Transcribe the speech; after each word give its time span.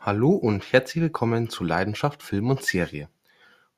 Hallo 0.00 0.30
und 0.30 0.72
herzlich 0.72 1.02
willkommen 1.02 1.50
zu 1.50 1.64
Leidenschaft 1.64 2.22
Film 2.22 2.50
und 2.50 2.62
Serie. 2.62 3.08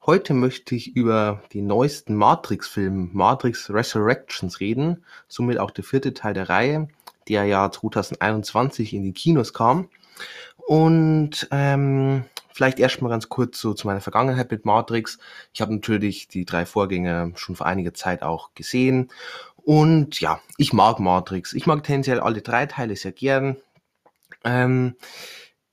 Heute 0.04 0.34
möchte 0.34 0.74
ich 0.74 0.94
über 0.94 1.42
den 1.54 1.66
neuesten 1.66 2.14
Matrix-Film 2.14 3.08
Matrix 3.14 3.70
Resurrections 3.70 4.60
reden, 4.60 5.02
somit 5.28 5.58
auch 5.58 5.70
der 5.70 5.83
vierte 5.83 6.12
Teil 6.12 6.34
der 6.34 6.50
Reihe, 6.50 6.88
der 7.26 7.44
ja 7.44 7.70
2021 7.70 8.93
in 8.93 9.02
die 9.02 9.14
Kinos 9.14 9.54
kam. 9.54 9.88
Und 10.59 11.48
ähm, 11.52 12.27
vielleicht 12.52 12.80
erstmal 12.80 13.11
ganz 13.11 13.30
kurz 13.30 13.59
so 13.59 13.73
zu 13.73 13.87
meiner 13.87 14.02
Vergangenheit 14.02 14.50
mit 14.50 14.66
Matrix. 14.66 15.18
Ich 15.55 15.62
habe 15.62 15.73
natürlich 15.73 16.29
die 16.29 16.45
drei 16.45 16.66
Vorgänger 16.66 17.32
schon 17.34 17.57
vor 17.57 17.66
einiger 17.66 17.95
Zeit 17.95 18.23
auch 18.23 18.52
gesehen. 18.55 19.11
Und 19.57 20.21
ja, 20.21 20.39
ich 20.59 20.75
mag 20.75 21.00
Matrix. 21.00 21.55
Ich 21.55 21.66
mag 21.66 21.82
tendenziell 21.82 22.21
alle 22.21 22.43
drei 22.43 22.66
Teile 22.66 22.95
sehr 22.95 23.12
gern. 23.12 23.57
Ähm, 24.45 24.96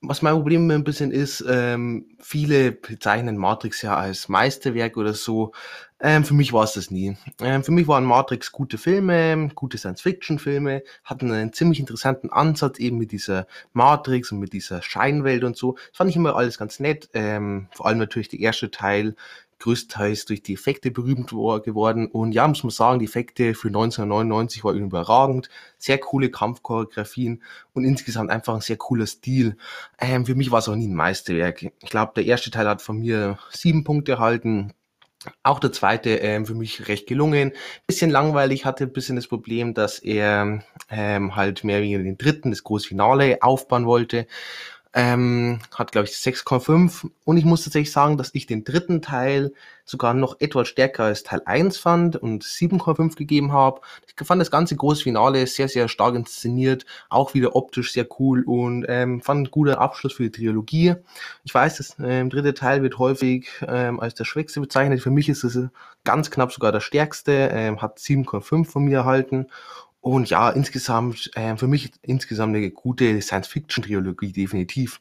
was 0.00 0.22
mein 0.22 0.34
Problem 0.34 0.70
ein 0.70 0.84
bisschen 0.84 1.10
ist, 1.10 1.44
ähm, 1.48 2.06
viele 2.20 2.70
bezeichnen 2.70 3.36
Matrix 3.36 3.82
ja 3.82 3.96
als 3.96 4.28
Meisterwerk 4.28 4.96
oder 4.96 5.12
so. 5.12 5.52
Ähm, 6.00 6.24
für 6.24 6.34
mich 6.34 6.52
war 6.52 6.62
es 6.62 6.74
das 6.74 6.92
nie. 6.92 7.16
Ähm, 7.40 7.64
für 7.64 7.72
mich 7.72 7.88
waren 7.88 8.04
Matrix 8.04 8.52
gute 8.52 8.78
Filme, 8.78 9.50
gute 9.56 9.76
Science-Fiction-Filme, 9.76 10.84
hatten 11.02 11.32
einen 11.32 11.52
ziemlich 11.52 11.80
interessanten 11.80 12.30
Ansatz 12.30 12.78
eben 12.78 12.98
mit 12.98 13.10
dieser 13.10 13.48
Matrix 13.72 14.30
und 14.30 14.38
mit 14.38 14.52
dieser 14.52 14.82
Scheinwelt 14.82 15.42
und 15.42 15.56
so. 15.56 15.72
Das 15.72 15.96
fand 15.96 16.10
ich 16.10 16.16
immer 16.16 16.36
alles 16.36 16.58
ganz 16.58 16.78
nett. 16.78 17.10
Ähm, 17.14 17.66
vor 17.72 17.86
allem 17.86 17.98
natürlich 17.98 18.28
der 18.28 18.38
erste 18.38 18.70
Teil 18.70 19.16
größtenteils 19.58 20.24
durch 20.26 20.42
die 20.42 20.54
Effekte 20.54 20.90
berühmt 20.90 21.30
geworden. 21.30 22.06
Und 22.06 22.32
ja, 22.32 22.46
muss 22.46 22.62
man 22.62 22.70
sagen, 22.70 22.98
die 22.98 23.06
Effekte 23.06 23.54
für 23.54 23.68
1999 23.68 24.64
waren 24.64 24.78
überragend. 24.78 25.48
Sehr 25.78 25.98
coole 25.98 26.30
Kampfchoreografien 26.30 27.42
und 27.72 27.84
insgesamt 27.84 28.30
einfach 28.30 28.54
ein 28.54 28.60
sehr 28.60 28.76
cooler 28.76 29.06
Stil. 29.06 29.56
Ähm, 29.98 30.26
für 30.26 30.34
mich 30.34 30.50
war 30.50 30.60
es 30.60 30.68
auch 30.68 30.76
nie 30.76 30.88
ein 30.88 30.94
Meisterwerk. 30.94 31.62
Ich 31.62 31.90
glaube, 31.90 32.12
der 32.16 32.24
erste 32.24 32.50
Teil 32.50 32.68
hat 32.68 32.82
von 32.82 32.98
mir 32.98 33.38
sieben 33.50 33.84
Punkte 33.84 34.12
erhalten. 34.12 34.72
Auch 35.42 35.58
der 35.58 35.72
zweite 35.72 36.10
ähm, 36.10 36.46
für 36.46 36.54
mich 36.54 36.86
recht 36.86 37.08
gelungen. 37.08 37.52
Bisschen 37.88 38.10
langweilig, 38.10 38.64
hatte 38.64 38.84
ein 38.84 38.92
bisschen 38.92 39.16
das 39.16 39.26
Problem, 39.26 39.74
dass 39.74 39.98
er 39.98 40.62
ähm, 40.90 41.34
halt 41.34 41.64
mehr 41.64 41.82
wie 41.82 41.92
den 41.92 42.16
dritten, 42.16 42.50
das 42.50 42.62
große 42.62 42.88
Finale 42.88 43.38
aufbauen 43.40 43.84
wollte. 43.84 44.28
Ähm, 44.94 45.60
hat, 45.74 45.92
glaube 45.92 46.08
ich, 46.08 46.14
6,5. 46.14 47.10
Und 47.24 47.36
ich 47.36 47.44
muss 47.44 47.64
tatsächlich 47.64 47.92
sagen, 47.92 48.16
dass 48.16 48.34
ich 48.34 48.46
den 48.46 48.64
dritten 48.64 49.02
Teil 49.02 49.52
sogar 49.84 50.14
noch 50.14 50.40
etwas 50.40 50.68
stärker 50.68 51.04
als 51.04 51.22
Teil 51.22 51.42
1 51.44 51.78
fand 51.78 52.16
und 52.16 52.44
7,5 52.44 53.16
gegeben 53.16 53.52
habe. 53.52 53.80
Ich 54.06 54.26
fand 54.26 54.40
das 54.40 54.50
ganze 54.50 54.76
große 54.76 55.02
Finale 55.02 55.46
sehr, 55.46 55.68
sehr 55.68 55.88
stark 55.88 56.14
inszeniert, 56.14 56.84
auch 57.08 57.34
wieder 57.34 57.56
optisch 57.56 57.92
sehr 57.92 58.06
cool 58.18 58.42
und 58.44 58.84
ähm, 58.88 59.20
fand 59.22 59.48
ein 59.48 59.50
guter 59.50 59.80
Abschluss 59.80 60.14
für 60.14 60.24
die 60.24 60.30
Trilogie. 60.30 60.94
Ich 61.44 61.54
weiß, 61.54 61.78
das 61.78 61.96
ähm, 62.02 62.28
dritte 62.28 62.54
Teil 62.54 62.82
wird 62.82 62.98
häufig 62.98 63.48
ähm, 63.66 64.00
als 64.00 64.14
der 64.14 64.24
schwächste 64.24 64.60
bezeichnet. 64.60 65.00
Für 65.00 65.10
mich 65.10 65.28
ist 65.28 65.44
es 65.44 65.58
ganz 66.04 66.30
knapp 66.30 66.52
sogar 66.52 66.72
der 66.72 66.80
stärkste, 66.80 67.50
ähm, 67.52 67.80
hat 67.80 67.98
7,5 67.98 68.66
von 68.66 68.84
mir 68.84 68.98
erhalten. 68.98 69.46
Und 70.00 70.30
ja, 70.30 70.50
insgesamt, 70.50 71.30
äh, 71.34 71.56
für 71.56 71.66
mich 71.66 71.90
insgesamt 72.02 72.54
eine 72.54 72.70
gute 72.70 73.20
Science-Fiction-Trilogie, 73.20 74.32
definitiv. 74.32 75.00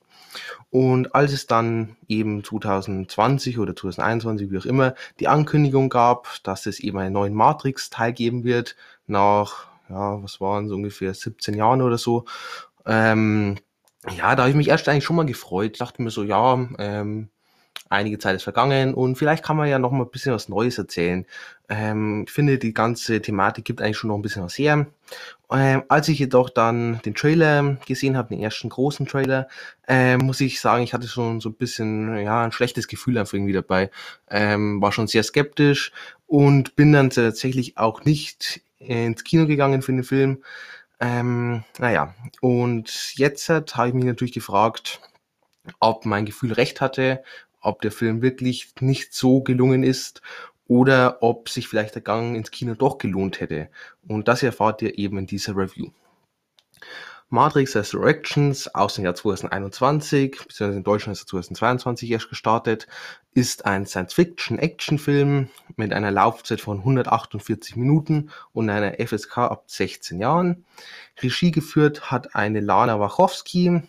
Und 0.69 1.13
als 1.15 1.33
es 1.33 1.47
dann 1.47 1.95
eben 2.07 2.43
2020 2.43 3.59
oder 3.59 3.75
2021, 3.75 4.51
wie 4.51 4.57
auch 4.57 4.65
immer, 4.65 4.95
die 5.19 5.27
Ankündigung 5.27 5.89
gab, 5.89 6.27
dass 6.43 6.65
es 6.65 6.79
eben 6.79 6.97
einen 6.97 7.13
neuen 7.13 7.33
Matrix-Teil 7.33 8.13
geben 8.13 8.43
wird, 8.43 8.75
nach, 9.05 9.67
ja, 9.89 10.21
was 10.21 10.41
waren 10.41 10.67
so 10.67 10.75
ungefähr 10.75 11.13
17 11.13 11.53
Jahren 11.53 11.81
oder 11.81 11.97
so, 11.97 12.25
ähm, 12.85 13.57
ja, 14.15 14.35
da 14.35 14.43
habe 14.43 14.49
ich 14.49 14.55
mich 14.55 14.69
erst 14.69 14.87
eigentlich 14.87 15.03
schon 15.03 15.15
mal 15.15 15.25
gefreut. 15.25 15.79
Dachte 15.81 16.01
mir 16.01 16.11
so, 16.11 16.23
ja, 16.23 16.53
ähm, 16.79 17.29
einige 17.89 18.19
Zeit 18.19 18.35
ist 18.35 18.43
vergangen 18.43 18.93
und 18.93 19.17
vielleicht 19.17 19.43
kann 19.43 19.57
man 19.57 19.67
ja 19.67 19.79
noch 19.79 19.91
mal 19.91 20.03
ein 20.03 20.11
bisschen 20.11 20.33
was 20.33 20.49
Neues 20.49 20.77
erzählen. 20.77 21.25
Ähm, 21.69 22.25
ich 22.27 22.33
finde, 22.33 22.57
die 22.57 22.73
ganze 22.73 23.21
Thematik 23.21 23.65
gibt 23.65 23.81
eigentlich 23.81 23.97
schon 23.97 24.09
noch 24.09 24.15
ein 24.15 24.21
bisschen 24.21 24.43
was 24.43 24.57
her. 24.57 24.87
Ähm, 25.51 25.83
als 25.87 26.07
ich 26.09 26.19
jedoch 26.19 26.49
dann 26.49 27.01
den 27.05 27.15
Trailer 27.15 27.77
gesehen 27.85 28.17
habe, 28.17 28.29
den 28.29 28.41
ersten 28.41 28.69
großen 28.69 29.05
Trailer, 29.05 29.47
ähm, 29.87 30.21
muss 30.21 30.41
ich 30.41 30.59
sagen, 30.59 30.83
ich 30.83 30.93
hatte 30.93 31.07
schon 31.07 31.39
so 31.39 31.49
ein 31.49 31.55
bisschen, 31.55 32.17
ja, 32.17 32.43
ein 32.43 32.51
schlechtes 32.51 32.87
Gefühl 32.87 33.17
einfach 33.17 33.33
irgendwie 33.33 33.53
dabei. 33.53 33.89
Ähm, 34.29 34.81
war 34.81 34.91
schon 34.91 35.07
sehr 35.07 35.23
skeptisch 35.23 35.91
und 36.25 36.75
bin 36.75 36.93
dann 36.93 37.09
tatsächlich 37.09 37.77
auch 37.77 38.03
nicht 38.05 38.61
ins 38.79 39.23
Kino 39.23 39.47
gegangen 39.47 39.81
für 39.81 39.91
den 39.91 40.03
Film. 40.03 40.43
Ähm, 40.99 41.63
naja, 41.79 42.15
und 42.41 43.13
jetzt 43.15 43.49
habe 43.49 43.87
ich 43.87 43.93
mich 43.93 44.05
natürlich 44.05 44.33
gefragt, 44.33 44.99
ob 45.79 46.05
mein 46.05 46.25
Gefühl 46.25 46.53
recht 46.53 46.81
hatte 46.81 47.23
ob 47.61 47.81
der 47.81 47.91
Film 47.91 48.21
wirklich 48.21 48.73
nicht 48.79 49.13
so 49.13 49.41
gelungen 49.41 49.83
ist 49.83 50.21
oder 50.67 51.21
ob 51.21 51.49
sich 51.49 51.67
vielleicht 51.67 51.95
der 51.95 52.01
Gang 52.01 52.35
ins 52.35 52.51
Kino 52.51 52.75
doch 52.75 52.97
gelohnt 52.97 53.39
hätte. 53.39 53.69
Und 54.07 54.27
das 54.27 54.43
erfahrt 54.43 54.81
ihr 54.81 54.97
eben 54.97 55.17
in 55.17 55.27
dieser 55.27 55.55
Review. 55.55 55.91
Matrix 57.29 57.75
Resurrections 57.75 58.73
aus 58.73 58.93
dem 58.93 59.03
Jahr 59.03 59.13
2021, 59.13 60.31
beziehungsweise 60.47 60.77
in 60.77 60.83
Deutschland 60.83 61.17
ist 61.17 61.23
er 61.23 61.27
2022 61.27 62.09
erst 62.09 62.29
gestartet, 62.29 62.87
ist 63.33 63.65
ein 63.65 63.85
Science-Fiction-Action-Film 63.85 65.49
mit 65.75 65.91
einer 65.91 66.11
Laufzeit 66.11 66.61
von 66.61 66.77
148 66.79 67.75
Minuten 67.75 68.29
und 68.53 68.69
einer 68.69 68.93
FSK 69.05 69.39
ab 69.39 69.65
16 69.67 70.21
Jahren. 70.21 70.63
Regie 71.21 71.51
geführt 71.51 72.11
hat 72.11 72.33
eine 72.33 72.61
Lana 72.61 72.97
Wachowski, 72.97 73.81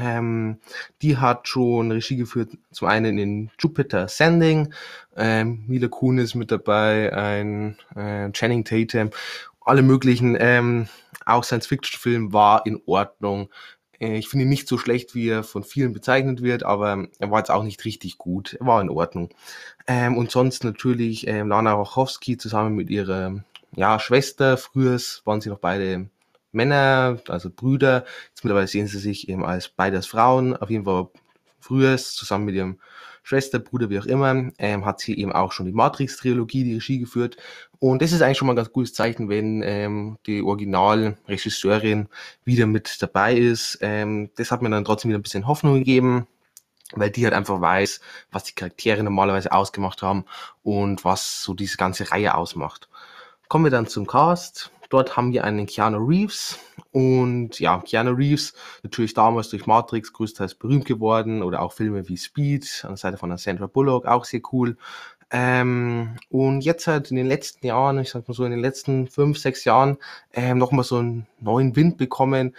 ähm, 0.00 0.58
die 1.02 1.16
hat 1.16 1.48
schon 1.48 1.92
Regie 1.92 2.16
geführt, 2.16 2.50
zum 2.70 2.88
einen 2.88 3.18
in 3.18 3.50
Jupiter 3.58 4.08
Sending, 4.08 4.72
ähm, 5.16 5.64
Mila 5.66 5.88
Kunis 5.88 6.34
mit 6.34 6.50
dabei, 6.50 7.12
ein 7.12 7.76
äh, 7.96 8.30
Channing 8.32 8.64
Tatum, 8.64 9.10
alle 9.60 9.82
möglichen, 9.82 10.36
ähm, 10.38 10.88
auch 11.26 11.44
Science-Fiction-Film 11.44 12.32
war 12.32 12.64
in 12.66 12.80
Ordnung. 12.86 13.50
Äh, 14.00 14.18
ich 14.18 14.28
finde 14.28 14.44
ihn 14.44 14.48
nicht 14.48 14.68
so 14.68 14.78
schlecht, 14.78 15.14
wie 15.14 15.28
er 15.28 15.42
von 15.42 15.64
vielen 15.64 15.92
bezeichnet 15.92 16.42
wird, 16.42 16.62
aber 16.62 17.06
er 17.18 17.30
war 17.30 17.38
jetzt 17.38 17.50
auch 17.50 17.64
nicht 17.64 17.84
richtig 17.84 18.18
gut. 18.18 18.56
Er 18.60 18.66
war 18.66 18.80
in 18.80 18.90
Ordnung. 18.90 19.30
Ähm, 19.86 20.16
und 20.16 20.30
sonst 20.30 20.64
natürlich 20.64 21.26
ähm, 21.26 21.48
Lana 21.48 21.78
Wachowski 21.78 22.36
zusammen 22.36 22.74
mit 22.74 22.90
ihrer 22.90 23.42
ja, 23.76 23.98
Schwester. 23.98 24.56
Früher 24.56 24.98
waren 25.24 25.40
sie 25.40 25.50
noch 25.50 25.58
beide 25.58 26.08
Männer, 26.58 27.20
also 27.28 27.50
Brüder. 27.50 28.04
Jetzt 28.28 28.44
mittlerweile 28.44 28.66
sehen 28.66 28.88
sie 28.88 28.98
sich 28.98 29.28
eben 29.28 29.44
als 29.44 29.68
beides 29.68 30.06
Frauen. 30.06 30.56
Auf 30.56 30.70
jeden 30.70 30.84
Fall 30.84 31.08
früher 31.60 31.96
zusammen 31.96 32.46
mit 32.46 32.56
ihrem 32.56 32.78
Schwester, 33.28 33.58
Bruder, 33.58 33.90
wie 33.90 33.98
auch 33.98 34.06
immer, 34.06 34.50
ähm, 34.58 34.86
hat 34.86 35.00
sie 35.00 35.18
eben 35.18 35.32
auch 35.32 35.52
schon 35.52 35.66
die 35.66 35.72
Matrix-Trilogie, 35.72 36.64
die 36.64 36.74
Regie 36.74 36.98
geführt. 36.98 37.36
Und 37.78 38.00
das 38.00 38.12
ist 38.12 38.22
eigentlich 38.22 38.38
schon 38.38 38.46
mal 38.46 38.54
ein 38.54 38.56
ganz 38.56 38.72
gutes 38.72 38.94
Zeichen, 38.94 39.28
wenn 39.28 39.62
ähm, 39.62 40.16
die 40.24 40.40
Originalregisseurin 40.40 42.08
wieder 42.44 42.64
mit 42.64 43.02
dabei 43.02 43.36
ist. 43.36 43.80
Ähm, 43.82 44.30
das 44.36 44.50
hat 44.50 44.62
mir 44.62 44.70
dann 44.70 44.86
trotzdem 44.86 45.10
wieder 45.10 45.18
ein 45.18 45.22
bisschen 45.22 45.46
Hoffnung 45.46 45.74
gegeben, 45.74 46.26
weil 46.94 47.10
die 47.10 47.24
halt 47.24 47.34
einfach 47.34 47.60
weiß, 47.60 48.00
was 48.32 48.44
die 48.44 48.54
Charaktere 48.54 49.02
normalerweise 49.02 49.52
ausgemacht 49.52 50.00
haben 50.00 50.24
und 50.62 51.04
was 51.04 51.42
so 51.42 51.52
diese 51.52 51.76
ganze 51.76 52.10
Reihe 52.10 52.34
ausmacht. 52.34 52.88
Kommen 53.48 53.64
wir 53.64 53.70
dann 53.70 53.88
zum 53.88 54.06
Cast. 54.06 54.70
Dort 54.88 55.16
haben 55.16 55.32
wir 55.32 55.44
einen 55.44 55.66
Keanu 55.66 55.98
Reeves 55.98 56.58
und 56.92 57.60
ja, 57.60 57.80
Keanu 57.80 58.12
Reeves 58.12 58.54
natürlich 58.82 59.14
damals 59.14 59.50
durch 59.50 59.66
Matrix 59.66 60.12
größtenteils 60.12 60.54
berühmt 60.54 60.86
geworden 60.86 61.42
oder 61.42 61.60
auch 61.60 61.72
Filme 61.72 62.08
wie 62.08 62.16
Speed 62.16 62.80
an 62.84 62.90
der 62.90 62.96
Seite 62.96 63.18
von 63.18 63.36
Sandra 63.36 63.66
Bullock, 63.66 64.06
auch 64.06 64.24
sehr 64.24 64.40
cool. 64.52 64.76
Ähm, 65.30 66.16
und 66.30 66.62
jetzt 66.62 66.86
halt 66.86 67.10
in 67.10 67.16
den 67.16 67.26
letzten 67.26 67.66
Jahren, 67.66 67.98
ich 67.98 68.10
sag 68.10 68.26
mal 68.26 68.34
so 68.34 68.44
in 68.44 68.50
den 68.50 68.60
letzten 68.60 69.08
fünf, 69.08 69.38
sechs 69.38 69.64
Jahren, 69.64 69.98
ähm, 70.32 70.56
nochmal 70.56 70.84
so 70.84 70.96
einen 70.96 71.26
neuen 71.38 71.76
Wind 71.76 71.98
bekommen, 71.98 72.56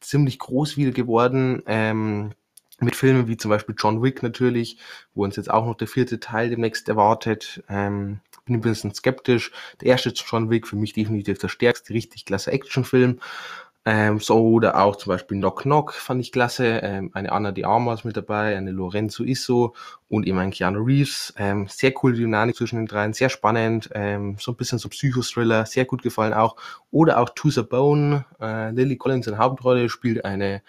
ziemlich 0.00 0.38
groß 0.38 0.76
wieder 0.76 0.90
geworden. 0.90 1.62
Ähm, 1.66 2.32
mit 2.80 2.96
Filmen 2.96 3.28
wie 3.28 3.36
zum 3.36 3.50
Beispiel 3.50 3.74
John 3.76 4.02
Wick 4.02 4.22
natürlich, 4.22 4.78
wo 5.14 5.24
uns 5.24 5.36
jetzt 5.36 5.50
auch 5.50 5.66
noch 5.66 5.74
der 5.74 5.88
vierte 5.88 6.20
Teil 6.20 6.50
demnächst 6.50 6.88
erwartet. 6.88 7.62
Ähm, 7.68 8.20
bin 8.48 8.56
ein 8.56 8.60
bisschen 8.60 8.94
skeptisch. 8.94 9.52
Der 9.80 9.88
erste 9.88 10.10
John 10.10 10.50
Wick 10.50 10.66
für 10.66 10.76
mich 10.76 10.92
definitiv 10.92 11.38
der 11.38 11.48
stärkste, 11.48 11.94
richtig 11.94 12.24
klasse 12.24 12.50
Actionfilm. 12.50 13.20
Ähm, 13.84 14.18
so 14.18 14.36
oder 14.36 14.82
auch 14.82 14.96
zum 14.96 15.12
Beispiel 15.12 15.38
Knock 15.38 15.62
Knock 15.62 15.94
fand 15.94 16.20
ich 16.20 16.30
klasse. 16.30 16.80
Ähm, 16.82 17.10
eine 17.14 17.32
Anna 17.32 17.52
de 17.52 17.64
Armas 17.64 18.04
mit 18.04 18.18
dabei, 18.18 18.54
eine 18.54 18.70
Lorenzo 18.70 19.24
Isso 19.24 19.74
und 20.08 20.26
eben 20.26 20.38
ein 20.38 20.50
Keanu 20.50 20.82
Reeves. 20.82 21.32
Ähm, 21.38 21.68
sehr 21.68 21.92
coole 21.92 22.14
Dynamik 22.14 22.56
zwischen 22.56 22.76
den 22.76 22.86
dreien, 22.86 23.14
sehr 23.14 23.30
spannend. 23.30 23.88
Ähm, 23.94 24.36
so 24.38 24.52
ein 24.52 24.56
bisschen 24.56 24.78
so 24.78 24.90
Psychothriller, 24.90 25.64
sehr 25.64 25.86
gut 25.86 26.02
gefallen 26.02 26.34
auch. 26.34 26.56
Oder 26.90 27.18
auch 27.18 27.30
To 27.30 27.48
the 27.48 27.62
Bone. 27.62 28.26
Äh, 28.40 28.72
Lily 28.72 28.96
Collins 28.96 29.26
in 29.26 29.38
Hauptrolle 29.38 29.88
spielt 29.88 30.24
eine 30.24 30.60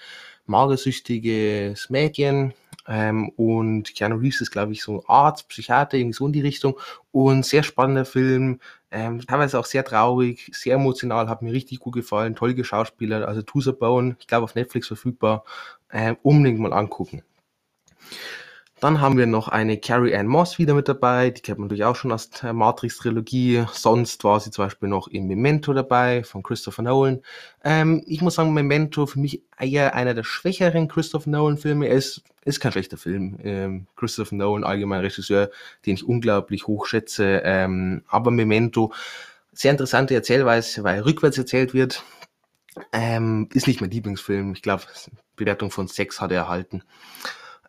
magersüchtiges 0.49 1.89
Mädchen. 1.89 2.53
Ähm, 2.87 3.29
und 3.29 3.93
Keanu 3.95 4.17
Reeves 4.17 4.41
ist, 4.41 4.51
glaube 4.51 4.71
ich, 4.71 4.81
so 4.81 5.03
Arzt, 5.07 5.47
Psychiater, 5.47 5.97
irgendwie 5.97 6.15
so 6.15 6.25
in 6.25 6.33
die 6.33 6.41
Richtung. 6.41 6.77
Und 7.11 7.45
sehr 7.45 7.63
spannender 7.63 8.05
Film. 8.05 8.59
Ähm, 8.91 9.25
teilweise 9.25 9.59
auch 9.59 9.65
sehr 9.65 9.85
traurig, 9.85 10.49
sehr 10.51 10.75
emotional, 10.75 11.29
hat 11.29 11.43
mir 11.43 11.53
richtig 11.53 11.79
gut 11.79 11.93
gefallen, 11.93 12.35
tolle 12.35 12.63
Schauspieler, 12.63 13.27
also 13.27 13.43
Tusa 13.43 13.71
Bone, 13.71 14.15
ich 14.19 14.25
glaube 14.25 14.45
auf 14.45 14.55
Netflix 14.55 14.87
verfügbar, 14.87 15.43
ähm, 15.91 16.17
unbedingt 16.23 16.59
mal 16.59 16.73
angucken. 16.73 17.21
Dann 18.79 19.01
haben 19.01 19.17
wir 19.17 19.25
noch 19.25 19.49
eine 19.49 19.77
Carrie 19.77 20.15
Ann 20.15 20.27
Moss 20.27 20.57
wieder 20.57 20.73
mit 20.73 20.87
dabei. 20.87 21.31
Die 21.31 21.41
kennt 21.41 21.59
man 21.59 21.67
natürlich 21.67 21.83
auch 21.83 21.97
schon 21.97 22.13
aus 22.13 22.29
der 22.29 22.53
Matrix-Trilogie. 22.53 23.65
Sonst 23.73 24.23
war 24.23 24.39
sie 24.39 24.51
zum 24.51 24.65
Beispiel 24.65 24.87
noch 24.87 25.09
in 25.09 25.27
Memento 25.27 25.73
dabei 25.73 26.23
von 26.23 26.43
Christopher 26.43 26.83
Nolan. 26.83 27.21
Ähm, 27.65 28.01
ich 28.05 28.21
muss 28.21 28.35
sagen, 28.35 28.53
Memento 28.53 29.05
für 29.05 29.19
mich 29.19 29.43
eher 29.59 29.95
einer 29.95 30.13
der 30.13 30.23
schwächeren 30.23 30.87
Christopher 30.87 31.29
Nolan-Filme. 31.29 31.87
Er 31.87 31.95
ist, 31.95 32.23
ist 32.45 32.61
kein 32.61 32.71
schlechter 32.71 32.95
Film. 32.95 33.37
Ähm, 33.43 33.87
Christopher 33.97 34.35
Nolan, 34.35 34.63
allgemein 34.63 35.01
Regisseur, 35.01 35.49
den 35.85 35.95
ich 35.95 36.07
unglaublich 36.07 36.65
hoch 36.67 36.85
schätze. 36.85 37.41
Ähm, 37.43 38.03
aber 38.07 38.31
Memento, 38.31 38.93
sehr 39.51 39.71
interessante 39.71 40.13
Erzählweise, 40.13 40.85
weil 40.85 41.01
rückwärts 41.01 41.37
erzählt 41.37 41.73
wird. 41.73 42.03
Ähm, 42.93 43.49
ist 43.53 43.67
nicht 43.67 43.81
mein 43.81 43.91
Lieblingsfilm. 43.91 44.53
Ich 44.53 44.61
glaube, 44.61 44.83
Bewertung 45.35 45.69
von 45.69 45.87
6 45.87 46.21
hat 46.21 46.31
er 46.31 46.43
erhalten. 46.43 46.83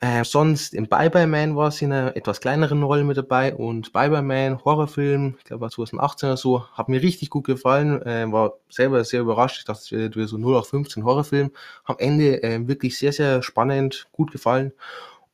Äh, 0.03 0.25
sonst 0.25 0.73
im 0.73 0.89
Bye 0.89 1.11
Bye 1.11 1.27
Man 1.27 1.57
war 1.57 1.71
sie 1.71 1.85
in 1.85 1.93
einer 1.93 2.17
etwas 2.17 2.41
kleineren 2.41 2.83
Rolle 2.83 3.05
mit 3.05 3.19
dabei 3.19 3.55
und 3.55 3.93
Bye 3.93 4.09
Bye 4.09 4.23
Man, 4.23 4.65
Horrorfilm, 4.65 5.35
ich 5.39 5.45
glaube 5.45 5.61
war 5.61 5.71
2018 5.71 6.27
oder 6.31 6.37
so, 6.39 6.65
hat 6.73 6.89
mir 6.89 7.03
richtig 7.03 7.29
gut 7.29 7.45
gefallen, 7.45 8.01
äh, 8.07 8.31
war 8.33 8.55
selber 8.71 9.05
sehr 9.05 9.21
überrascht, 9.21 9.59
ich 9.59 9.65
dachte 9.67 9.81
es 9.83 10.17
wäre 10.17 10.27
so 10.27 10.39
0 10.39 10.57
auf 10.57 10.69
15 10.69 11.05
Horrorfilm, 11.05 11.51
am 11.85 11.97
Ende 11.99 12.43
äh, 12.43 12.67
wirklich 12.67 12.97
sehr, 12.97 13.13
sehr 13.13 13.43
spannend, 13.43 14.09
gut 14.13 14.33
gefallen 14.33 14.73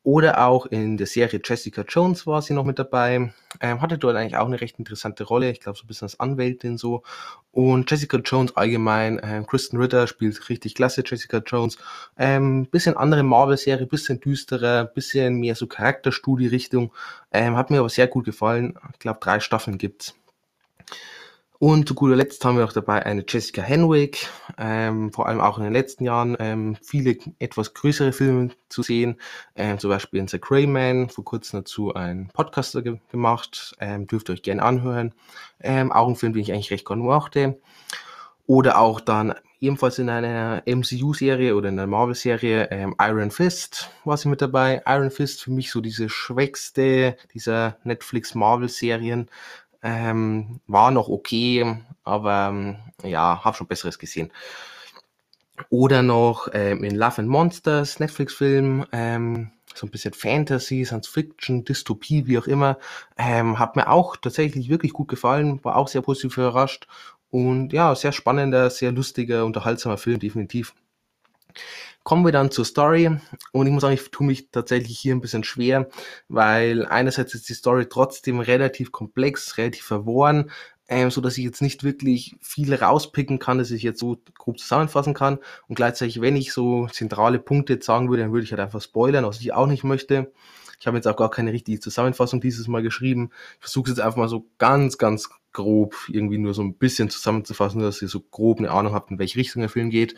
oder 0.07 0.47
auch 0.47 0.67
in 0.67 0.97
der 0.97 1.09
Serie 1.09 1.41
Jessica 1.45 1.83
Jones 1.83 2.29
war 2.29 2.41
sie 2.41 2.55
noch 2.55 2.65
mit 2.65 2.79
dabei. 2.79 3.33
Ähm, 3.61 3.83
hatte 3.83 3.99
dort 3.99 4.15
eigentlich 4.15 4.37
auch 4.37 4.47
eine 4.47 4.61
recht 4.61 4.79
interessante 4.79 5.25
Rolle. 5.25 5.51
Ich 5.51 5.59
glaube, 5.59 5.77
so 5.77 5.83
ein 5.83 5.89
bisschen 5.89 6.07
als 6.07 6.21
Anwältin 6.21 6.79
so. 6.79 7.03
Und 7.51 7.91
Jessica 7.91 8.19
Jones 8.19 8.57
allgemein, 8.57 9.21
ähm, 9.25 9.49
Kristen 9.49 9.79
Ritter 9.79 10.07
spielt 10.07 10.49
richtig 10.49 10.77
klasse 10.77 11.03
Jessica 11.05 11.39
Jones. 11.45 11.79
Ähm, 12.17 12.67
bisschen 12.67 12.97
andere 12.97 13.25
Marvel-Serie, 13.25 13.87
bisschen 13.87 14.21
düsterer, 14.21 14.85
bisschen 14.85 15.41
mehr 15.41 15.57
so 15.57 15.67
Charakterstudie-Richtung. 15.67 16.93
Ähm, 17.33 17.57
hat 17.57 17.71
mir 17.71 17.81
aber 17.81 17.89
sehr 17.89 18.07
gut 18.07 18.27
gefallen. 18.27 18.79
Ich 18.93 19.01
glaube, 19.01 19.19
drei 19.21 19.41
Staffeln 19.41 19.77
gibt's. 19.77 20.15
Und 21.59 21.89
zu 21.89 21.95
guter 21.95 22.17
Letzt 22.17 22.45
haben 22.45 22.57
wir 22.57 22.65
noch 22.65 22.73
dabei 22.73 23.07
eine 23.07 23.25
Jessica 23.27 23.63
Henwick, 23.63 24.29
ähm, 24.59 25.13
vor 25.13 25.27
allem 25.27 25.41
auch 25.41 25.57
in 25.57 25.65
den 25.65 25.73
letzten 25.73 26.05
Jahren 26.05 26.37
ähm, 26.39 26.77
viele 26.83 27.17
etwas 27.39 27.73
größere 27.73 28.13
Filme 28.13 28.51
zu 28.69 28.83
sehen, 28.83 29.19
ähm, 29.55 29.79
zum 29.79 29.91
Beispiel 29.91 30.21
in 30.21 30.29
The 30.29 30.39
Grey 30.39 30.67
Man, 30.67 31.09
vor 31.09 31.25
kurzem 31.25 31.61
dazu 31.61 31.95
ein 31.95 32.29
Podcaster 32.35 32.83
ge 32.83 32.99
gemacht, 33.11 33.75
ähm, 33.81 34.07
dürft 34.07 34.29
ihr 34.29 34.35
euch 34.35 34.43
gerne 34.43 34.63
anhören. 34.63 35.15
Ähm, 35.61 35.93
auch 35.93 36.09
ein 36.09 36.17
Film, 36.17 36.35
den 36.35 36.43
ich 36.43 36.53
eigentlich 36.53 36.71
recht 36.71 36.87
gerne 36.87 37.03
mochte. 37.03 37.59
Oder 38.47 38.79
auch 38.79 39.01
dann 39.01 39.35
ebenfalls 39.61 39.99
in 39.99 40.11
einer 40.11 40.63
MCU-Serie 40.67 41.57
oder 41.57 41.69
in 41.69 41.79
einer 41.79 41.87
Marvel-Serie 41.87 42.69
ähm, 42.71 42.95
Iron 43.01 43.31
Fist 43.31 43.91
war 44.05 44.17
sie 44.17 44.29
mit 44.29 44.43
dabei. 44.43 44.83
Iron 44.87 45.11
Fist 45.11 45.43
für 45.43 45.51
mich 45.51 45.71
so 45.71 45.81
diese 45.81 46.09
schwächste 46.09 47.17
dieser 47.33 47.79
Netflix-Marvel-Serien. 47.85 49.29
Ähm, 49.87 50.61
war 50.67 50.91
noch 50.91 51.09
okay, 51.09 51.79
aber 52.03 52.49
ähm, 52.51 52.77
ja, 53.05 53.45
habe 53.45 53.57
schon 53.57 53.69
Besseres 53.69 54.01
gesehen. 54.01 54.33
Oder 55.71 56.03
noch 56.03 56.49
ähm, 56.53 56.83
in 56.83 56.97
Love 56.97 57.19
and 57.19 57.29
Monsters, 57.29 58.01
Netflix-Film, 58.01 58.85
ähm, 58.91 59.53
so 59.75 59.87
ein 59.87 59.91
bisschen 59.91 60.13
Fantasy, 60.13 60.85
Science 60.85 61.07
Fiction, 61.07 61.65
Dystopie, 61.65 62.27
wie 62.27 62.37
auch 62.37 62.49
immer. 62.49 62.79
Ähm, 63.17 63.61
hat 63.61 63.77
mir 63.77 63.89
auch 63.89 64.17
tatsächlich 64.17 64.69
wirklich 64.69 64.93
gut 64.93 65.07
gefallen, 65.07 65.65
war 65.65 65.77
auch 65.77 65.87
sehr 65.87 66.03
positiv 66.03 66.37
überrascht. 66.37 66.89
Und 67.31 67.73
ja, 67.73 67.95
sehr 67.95 68.13
spannender, 68.13 68.71
sehr 68.71 68.91
lustiger, 68.91 69.45
unterhaltsamer 69.45 69.99
Film, 69.99 70.19
definitiv. 70.19 70.75
Kommen 72.03 72.25
wir 72.25 72.33
dann 72.33 72.53
zur 72.53 72.65
Story 72.65 73.11
und 73.53 73.67
ich 73.67 73.73
muss 73.73 73.83
sagen, 73.83 73.95
ich 73.95 74.11
tue 74.11 74.27
mich 74.27 74.51
tatsächlich 74.51 74.99
hier 74.99 75.15
ein 75.15 75.21
bisschen 75.21 75.43
schwer, 75.43 75.89
weil 76.29 76.87
einerseits 76.87 77.35
ist 77.35 77.49
die 77.49 77.55
Story 77.55 77.87
trotzdem 77.89 78.39
relativ 78.39 78.93
komplex, 78.93 79.59
relativ 79.59 79.83
verworren, 79.83 80.51
ähm, 80.89 81.11
so 81.11 81.21
dass 81.21 81.37
ich 81.37 81.45
jetzt 81.45 81.63
nicht 81.63 81.83
wirklich 81.83 82.37
viel 82.41 82.73
rauspicken 82.73 83.41
kann, 83.41 83.59
dass 83.59 83.73
ich 83.73 83.83
jetzt 83.83 83.99
so 83.99 84.19
grob 84.39 84.59
zusammenfassen 84.61 85.15
kann 85.15 85.39
und 85.67 85.75
gleichzeitig, 85.75 86.21
wenn 86.21 86.37
ich 86.37 86.53
so 86.53 86.87
zentrale 86.87 87.41
Punkte 87.41 87.75
jetzt 87.75 87.87
sagen 87.87 88.09
würde, 88.09 88.23
dann 88.23 88.33
würde 88.33 88.45
ich 88.45 88.53
halt 88.53 88.61
einfach 88.61 88.81
spoilern, 88.81 89.25
was 89.25 89.41
ich 89.41 89.53
auch 89.53 89.67
nicht 89.67 89.83
möchte. 89.83 90.33
Ich 90.79 90.87
habe 90.87 90.97
jetzt 90.97 91.07
auch 91.07 91.17
gar 91.17 91.31
keine 91.31 91.53
richtige 91.53 91.81
Zusammenfassung 91.81 92.41
dieses 92.41 92.69
Mal 92.69 92.83
geschrieben. 92.83 93.31
Ich 93.55 93.61
versuche 93.61 93.91
es 93.91 93.97
jetzt 93.97 94.05
einfach 94.05 94.19
mal 94.19 94.29
so 94.29 94.47
ganz, 94.59 94.99
ganz 94.99 95.31
grob 95.57 95.95
irgendwie 96.09 96.37
nur 96.37 96.53
so 96.53 96.63
ein 96.63 96.75
bisschen 96.75 97.09
zusammenzufassen, 97.09 97.81
dass 97.81 98.03
ihr 98.03 98.09
so 98.09 98.21
grob 98.21 98.59
eine 98.59 98.71
Ahnung 98.71 98.93
habt, 98.93 99.11
in 99.11 99.19
welche 99.19 99.39
Richtung 99.39 99.61
der 99.61 99.71
Film 99.71 99.89
geht. 99.89 100.15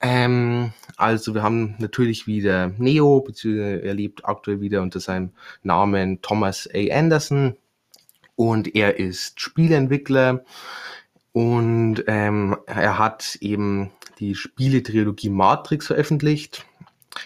Ähm, 0.00 0.72
also 0.96 1.34
wir 1.34 1.42
haben 1.42 1.74
natürlich 1.78 2.26
wieder 2.26 2.68
Neo, 2.78 3.20
beziehungsweise 3.20 3.82
er 3.82 3.92
lebt 3.92 4.24
aktuell 4.24 4.62
wieder 4.62 4.80
unter 4.80 4.98
seinem 4.98 5.32
Namen 5.62 6.22
Thomas 6.22 6.66
A. 6.74 6.78
Anderson 6.90 7.56
und 8.34 8.74
er 8.74 8.98
ist 8.98 9.38
Spieleentwickler 9.40 10.44
und 11.32 12.04
ähm, 12.06 12.56
er 12.64 12.98
hat 12.98 13.36
eben 13.42 13.90
die 14.20 14.34
Spieletrilogie 14.34 15.28
Matrix 15.28 15.88
veröffentlicht. 15.88 16.64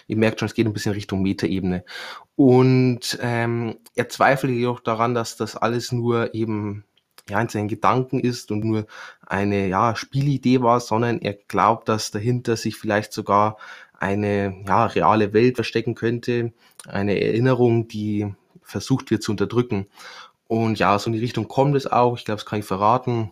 Ihr 0.07 0.17
merkt 0.17 0.39
schon, 0.39 0.47
es 0.47 0.53
geht 0.53 0.67
ein 0.67 0.73
bisschen 0.73 0.93
Richtung 0.93 1.21
Metaebene. 1.21 1.85
Und 2.35 3.17
ähm, 3.21 3.77
er 3.95 4.09
zweifelt 4.09 4.53
jedoch 4.53 4.79
daran, 4.79 5.13
dass 5.13 5.37
das 5.37 5.55
alles 5.55 5.91
nur 5.91 6.33
eben 6.33 6.83
ja, 7.29 7.39
in 7.39 7.49
seinen 7.49 7.67
Gedanken 7.67 8.19
ist 8.19 8.51
und 8.51 8.63
nur 8.63 8.85
eine 9.25 9.67
ja, 9.67 9.95
Spielidee 9.95 10.61
war, 10.61 10.79
sondern 10.79 11.19
er 11.21 11.33
glaubt, 11.33 11.89
dass 11.89 12.11
dahinter 12.11 12.57
sich 12.57 12.75
vielleicht 12.75 13.13
sogar 13.13 13.57
eine 13.93 14.63
ja, 14.67 14.85
reale 14.85 15.33
Welt 15.33 15.55
verstecken 15.55 15.95
könnte, 15.95 16.51
eine 16.87 17.21
Erinnerung, 17.21 17.87
die 17.87 18.33
versucht 18.61 19.11
wird 19.11 19.23
zu 19.23 19.31
unterdrücken. 19.31 19.87
Und 20.47 20.79
ja, 20.79 20.99
so 20.99 21.07
in 21.07 21.13
die 21.13 21.19
Richtung 21.19 21.47
kommt 21.47 21.75
es 21.75 21.87
auch, 21.87 22.17
ich 22.17 22.25
glaube, 22.25 22.39
das 22.39 22.45
kann 22.45 22.59
ich 22.59 22.65
verraten. 22.65 23.31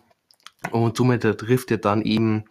Und 0.70 0.96
somit 0.96 1.22
trifft 1.22 1.70
er 1.70 1.78
dann 1.78 2.02
eben 2.02 2.44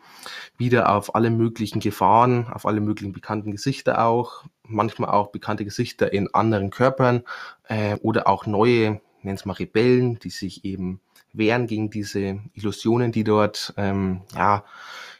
wieder 0.57 0.93
auf 0.93 1.15
alle 1.15 1.29
möglichen 1.29 1.79
Gefahren, 1.79 2.47
auf 2.51 2.65
alle 2.65 2.81
möglichen 2.81 3.13
bekannten 3.13 3.51
Gesichter 3.51 4.05
auch, 4.05 4.43
manchmal 4.63 5.09
auch 5.09 5.31
bekannte 5.31 5.65
Gesichter 5.65 6.11
in 6.11 6.33
anderen 6.33 6.69
Körpern 6.69 7.23
äh, 7.67 7.95
oder 8.01 8.27
auch 8.27 8.45
neue, 8.45 9.01
nennen 9.21 9.35
es 9.35 9.45
mal 9.45 9.53
Rebellen, 9.53 10.19
die 10.19 10.29
sich 10.29 10.65
eben 10.65 10.99
wehren 11.33 11.67
gegen 11.67 11.89
diese 11.89 12.39
Illusionen, 12.53 13.11
die 13.11 13.23
dort 13.23 13.73
ähm, 13.77 14.21
ja 14.35 14.65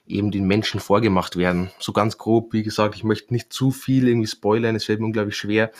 eben 0.06 0.32
den 0.32 0.46
Menschen 0.46 0.80
vorgemacht 0.80 1.38
werden. 1.38 1.72
So 1.80 1.94
ganz 1.94 2.18
grob, 2.18 2.54
wie 2.54 2.64
gesagt, 2.64 2.96
ich 2.96 3.04
möchte 3.04 3.34
nicht 3.34 3.54
zu 3.54 3.72
viel 3.72 4.08
irgendwie 4.08 4.28
spoilern, 4.28 4.76
es 4.76 4.86
fällt 4.86 5.00
mir 5.00 5.06
unglaublich 5.06 5.38
schwer. 5.38 5.72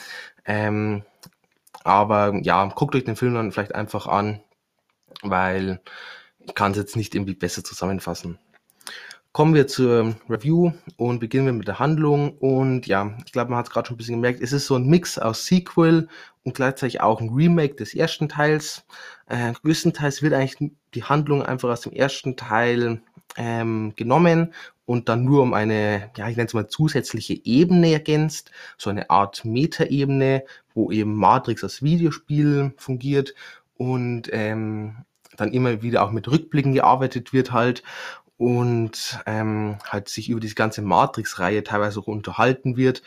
Ähm, 0.44 1.02
aber 1.84 2.34
ja, 2.42 2.64
guckt 2.66 2.94
euch 2.94 3.04
den 3.04 3.16
Film 3.16 3.34
dann 3.34 3.52
vielleicht 3.52 3.74
einfach 3.74 4.06
an, 4.06 4.40
weil 5.22 5.80
ich 6.46 6.54
kann 6.54 6.72
es 6.72 6.78
jetzt 6.78 6.96
nicht 6.96 7.14
irgendwie 7.14 7.34
besser 7.34 7.64
zusammenfassen. 7.64 8.38
Kommen 9.32 9.54
wir 9.54 9.66
zur 9.66 10.14
Review 10.28 10.72
und 10.96 11.18
beginnen 11.18 11.46
wir 11.46 11.52
mit 11.54 11.66
der 11.66 11.78
Handlung. 11.78 12.36
Und 12.36 12.86
ja, 12.86 13.16
ich 13.24 13.32
glaube, 13.32 13.50
man 13.50 13.58
hat 13.58 13.66
es 13.66 13.72
gerade 13.72 13.88
schon 13.88 13.94
ein 13.94 13.96
bisschen 13.96 14.16
gemerkt, 14.16 14.42
es 14.42 14.52
ist 14.52 14.66
so 14.66 14.74
ein 14.74 14.86
Mix 14.86 15.18
aus 15.18 15.46
Sequel 15.46 16.08
und 16.44 16.54
gleichzeitig 16.54 17.00
auch 17.00 17.20
ein 17.20 17.30
Remake 17.30 17.76
des 17.76 17.94
ersten 17.94 18.28
Teils. 18.28 18.84
Äh, 19.28 19.54
größtenteils 19.54 20.20
wird 20.20 20.34
eigentlich 20.34 20.72
die 20.94 21.04
Handlung 21.04 21.42
einfach 21.42 21.70
aus 21.70 21.80
dem 21.80 21.92
ersten 21.92 22.36
Teil 22.36 23.00
ähm, 23.38 23.94
genommen 23.96 24.52
und 24.84 25.08
dann 25.08 25.24
nur 25.24 25.42
um 25.42 25.54
eine, 25.54 26.10
ja, 26.16 26.28
ich 26.28 26.36
nenne 26.36 26.48
es 26.48 26.54
mal 26.54 26.68
zusätzliche 26.68 27.40
Ebene 27.44 27.92
ergänzt, 27.92 28.50
so 28.76 28.90
eine 28.90 29.08
Art 29.08 29.46
Metaebene, 29.46 30.44
wo 30.74 30.90
eben 30.90 31.16
Matrix 31.16 31.64
als 31.64 31.82
Videospiel 31.82 32.74
fungiert 32.76 33.34
und 33.78 34.28
ähm, 34.32 35.06
dann 35.36 35.52
immer 35.52 35.82
wieder 35.82 36.02
auch 36.02 36.10
mit 36.10 36.28
Rückblicken 36.28 36.74
gearbeitet 36.74 37.32
wird 37.32 37.52
halt 37.52 37.82
und 38.36 39.20
ähm, 39.26 39.78
halt 39.88 40.08
sich 40.08 40.28
über 40.28 40.40
diese 40.40 40.54
ganze 40.54 40.82
Matrix-Reihe 40.82 41.62
teilweise 41.62 42.00
auch 42.00 42.08
unterhalten 42.08 42.76
wird. 42.76 43.02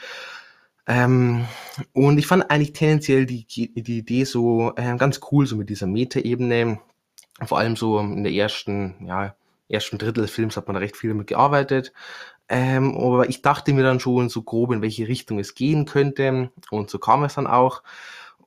Ähm, 0.87 1.45
und 1.93 2.17
ich 2.17 2.27
fand 2.27 2.49
eigentlich 2.49 2.73
tendenziell 2.73 3.25
die, 3.25 3.45
die 3.45 3.97
Idee 3.97 4.23
so 4.23 4.73
äh, 4.75 4.95
ganz 4.97 5.19
cool, 5.31 5.45
so 5.47 5.55
mit 5.55 5.69
dieser 5.69 5.87
Meta-Ebene. 5.87 6.79
Vor 7.43 7.57
allem 7.57 7.75
so 7.75 7.99
in 7.99 8.23
der 8.23 8.31
ersten, 8.31 9.05
ja, 9.05 9.35
ersten 9.67 9.97
Drittel 9.97 10.21
des 10.21 10.31
Films 10.31 10.57
hat 10.57 10.67
man 10.67 10.77
recht 10.77 10.95
viel 10.95 11.09
damit 11.09 11.27
gearbeitet. 11.27 11.91
Ähm, 12.47 12.95
aber 12.97 13.27
ich 13.27 13.41
dachte 13.41 13.73
mir 13.73 13.83
dann 13.83 13.99
schon 13.99 14.29
so 14.29 14.43
grob, 14.43 14.71
in 14.71 14.81
welche 14.81 15.07
Richtung 15.07 15.39
es 15.39 15.55
gehen 15.55 15.85
könnte. 15.85 16.51
Und 16.69 16.89
so 16.89 16.99
kam 16.99 17.23
es 17.23 17.35
dann 17.35 17.47
auch. 17.47 17.81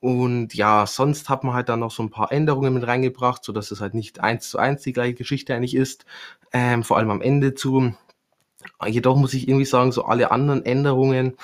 Und 0.01 0.53
ja, 0.53 0.85
sonst 0.85 1.29
hat 1.29 1.43
man 1.43 1.53
halt 1.53 1.69
dann 1.69 1.81
noch 1.81 1.91
so 1.91 2.03
ein 2.03 2.09
paar 2.09 2.31
Änderungen 2.31 2.73
mit 2.73 2.87
reingebracht, 2.87 3.43
so 3.43 3.51
dass 3.51 3.71
es 3.71 3.81
halt 3.81 3.93
nicht 3.93 4.21
eins 4.21 4.49
zu 4.49 4.57
eins 4.57 4.81
die 4.83 4.93
gleiche 4.93 5.15
Geschichte 5.15 5.53
eigentlich 5.53 5.75
ist. 5.75 6.05
Ähm, 6.53 6.83
vor 6.83 6.97
allem 6.97 7.11
am 7.11 7.21
Ende 7.21 7.53
zu. 7.53 7.93
Jedoch 8.85 9.17
muss 9.17 9.33
ich 9.33 9.47
irgendwie 9.47 9.65
sagen, 9.65 9.91
so 9.91 10.05
alle 10.05 10.31
anderen 10.31 10.65
Änderungen 10.65 11.37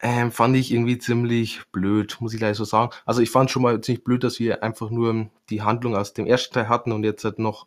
ähm, 0.00 0.32
fand 0.32 0.56
ich 0.56 0.72
irgendwie 0.72 0.98
ziemlich 0.98 1.60
blöd, 1.72 2.16
muss 2.20 2.32
ich 2.32 2.38
gleich 2.38 2.56
so 2.56 2.64
sagen. 2.64 2.92
Also 3.04 3.20
ich 3.22 3.30
fand 3.30 3.50
schon 3.50 3.62
mal 3.62 3.80
ziemlich 3.80 4.04
blöd, 4.04 4.24
dass 4.24 4.38
wir 4.38 4.62
einfach 4.62 4.90
nur 4.90 5.30
die 5.50 5.62
Handlung 5.62 5.96
aus 5.96 6.14
dem 6.14 6.26
ersten 6.26 6.54
Teil 6.54 6.68
hatten 6.68 6.92
und 6.92 7.04
jetzt 7.04 7.24
halt 7.24 7.38
noch 7.38 7.66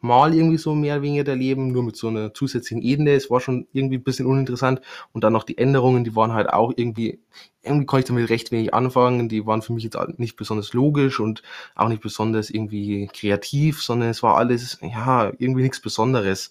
mal 0.00 0.34
irgendwie 0.34 0.58
so 0.58 0.74
mehr 0.74 0.94
oder 0.96 1.02
weniger 1.02 1.28
erleben, 1.28 1.72
nur 1.72 1.82
mit 1.82 1.96
so 1.96 2.08
einer 2.08 2.32
zusätzlichen 2.32 2.82
Ebene. 2.82 3.12
Es 3.12 3.30
war 3.30 3.40
schon 3.40 3.66
irgendwie 3.72 3.98
ein 3.98 4.02
bisschen 4.02 4.26
uninteressant. 4.26 4.80
Und 5.12 5.24
dann 5.24 5.32
noch 5.32 5.44
die 5.44 5.58
Änderungen, 5.58 6.04
die 6.04 6.16
waren 6.16 6.32
halt 6.32 6.50
auch 6.50 6.72
irgendwie, 6.74 7.20
irgendwie 7.62 7.86
konnte 7.86 8.00
ich 8.00 8.08
damit 8.08 8.30
recht 8.30 8.50
wenig 8.50 8.72
anfangen. 8.72 9.28
Die 9.28 9.46
waren 9.46 9.62
für 9.62 9.72
mich 9.72 9.84
jetzt 9.84 9.98
nicht 10.16 10.36
besonders 10.36 10.72
logisch 10.72 11.20
und 11.20 11.42
auch 11.74 11.88
nicht 11.88 12.02
besonders 12.02 12.50
irgendwie 12.50 13.08
kreativ, 13.12 13.82
sondern 13.82 14.08
es 14.08 14.22
war 14.22 14.36
alles, 14.36 14.78
ja, 14.82 15.32
irgendwie 15.38 15.62
nichts 15.62 15.80
Besonderes. 15.80 16.50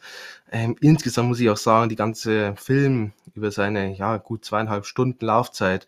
Ähm, 0.51 0.75
insgesamt 0.81 1.29
muss 1.29 1.39
ich 1.39 1.49
auch 1.49 1.57
sagen, 1.57 1.89
die 1.89 1.95
ganze 1.95 2.53
Film 2.55 3.13
über 3.35 3.51
seine, 3.51 3.95
ja, 3.95 4.17
gut 4.17 4.45
zweieinhalb 4.45 4.85
Stunden 4.85 5.25
Laufzeit 5.25 5.87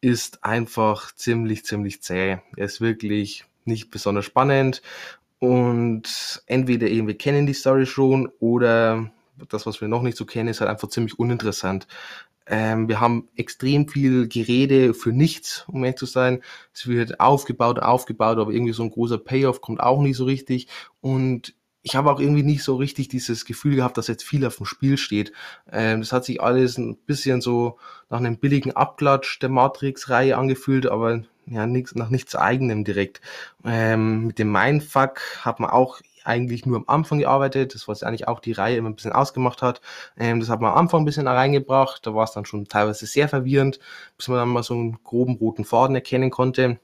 ist 0.00 0.44
einfach 0.44 1.14
ziemlich, 1.14 1.64
ziemlich 1.64 2.02
zäh. 2.02 2.38
Er 2.56 2.64
ist 2.64 2.80
wirklich 2.80 3.44
nicht 3.64 3.90
besonders 3.90 4.24
spannend 4.24 4.82
und 5.42 6.40
entweder 6.46 6.86
eben 6.86 7.08
wir 7.08 7.18
kennen 7.18 7.48
die 7.48 7.52
Story 7.52 7.84
schon 7.84 8.28
oder 8.38 9.10
das, 9.48 9.66
was 9.66 9.80
wir 9.80 9.88
noch 9.88 10.02
nicht 10.02 10.16
so 10.16 10.24
kennen, 10.24 10.48
ist 10.48 10.60
halt 10.60 10.70
einfach 10.70 10.88
ziemlich 10.88 11.18
uninteressant. 11.18 11.88
Ähm, 12.46 12.86
wir 12.86 13.00
haben 13.00 13.26
extrem 13.34 13.88
viel 13.88 14.28
Gerede 14.28 14.94
für 14.94 15.10
nichts, 15.10 15.64
um 15.66 15.82
ehrlich 15.82 15.98
zu 15.98 16.06
sein. 16.06 16.44
Es 16.72 16.86
wird 16.86 17.18
aufgebaut, 17.18 17.80
aufgebaut, 17.80 18.38
aber 18.38 18.52
irgendwie 18.52 18.72
so 18.72 18.84
ein 18.84 18.92
großer 18.92 19.18
Payoff 19.18 19.60
kommt 19.60 19.80
auch 19.80 20.00
nicht 20.00 20.16
so 20.16 20.26
richtig. 20.26 20.68
Und 21.00 21.54
ich 21.82 21.96
habe 21.96 22.12
auch 22.12 22.20
irgendwie 22.20 22.44
nicht 22.44 22.62
so 22.62 22.76
richtig 22.76 23.08
dieses 23.08 23.44
Gefühl 23.44 23.74
gehabt, 23.74 23.98
dass 23.98 24.06
jetzt 24.06 24.22
viel 24.22 24.46
auf 24.46 24.58
dem 24.58 24.66
Spiel 24.66 24.96
steht. 24.96 25.32
Ähm, 25.72 26.02
das 26.02 26.12
hat 26.12 26.24
sich 26.24 26.40
alles 26.40 26.78
ein 26.78 26.98
bisschen 26.98 27.40
so 27.40 27.78
nach 28.10 28.18
einem 28.18 28.38
billigen 28.38 28.76
Abklatsch 28.76 29.40
der 29.42 29.48
Matrix-Reihe 29.48 30.38
angefühlt, 30.38 30.86
aber 30.86 31.24
ja, 31.46 31.66
nix, 31.66 31.94
nach 31.94 32.10
nichts 32.10 32.36
eigenem 32.36 32.84
direkt. 32.84 33.20
Ähm, 33.64 34.26
mit 34.28 34.38
dem 34.38 34.52
Mindfuck 34.52 35.20
hat 35.40 35.60
man 35.60 35.70
auch 35.70 36.00
eigentlich 36.24 36.66
nur 36.66 36.76
am 36.76 36.84
Anfang 36.86 37.18
gearbeitet, 37.18 37.74
das 37.74 37.88
was 37.88 38.02
eigentlich 38.02 38.28
auch 38.28 38.40
die 38.40 38.52
Reihe 38.52 38.76
immer 38.76 38.90
ein 38.90 38.94
bisschen 38.94 39.12
ausgemacht 39.12 39.62
hat. 39.62 39.80
Ähm, 40.16 40.40
das 40.40 40.48
hat 40.48 40.60
man 40.60 40.72
am 40.72 40.78
Anfang 40.78 41.02
ein 41.02 41.04
bisschen 41.04 41.26
reingebracht, 41.28 42.06
da 42.06 42.14
war 42.14 42.24
es 42.24 42.32
dann 42.32 42.44
schon 42.44 42.66
teilweise 42.68 43.06
sehr 43.06 43.28
verwirrend, 43.28 43.80
bis 44.16 44.28
man 44.28 44.38
dann 44.38 44.48
mal 44.50 44.62
so 44.62 44.74
einen 44.74 45.02
groben 45.04 45.36
roten 45.36 45.64
Faden 45.64 45.96
erkennen 45.96 46.30
konnte. 46.30 46.78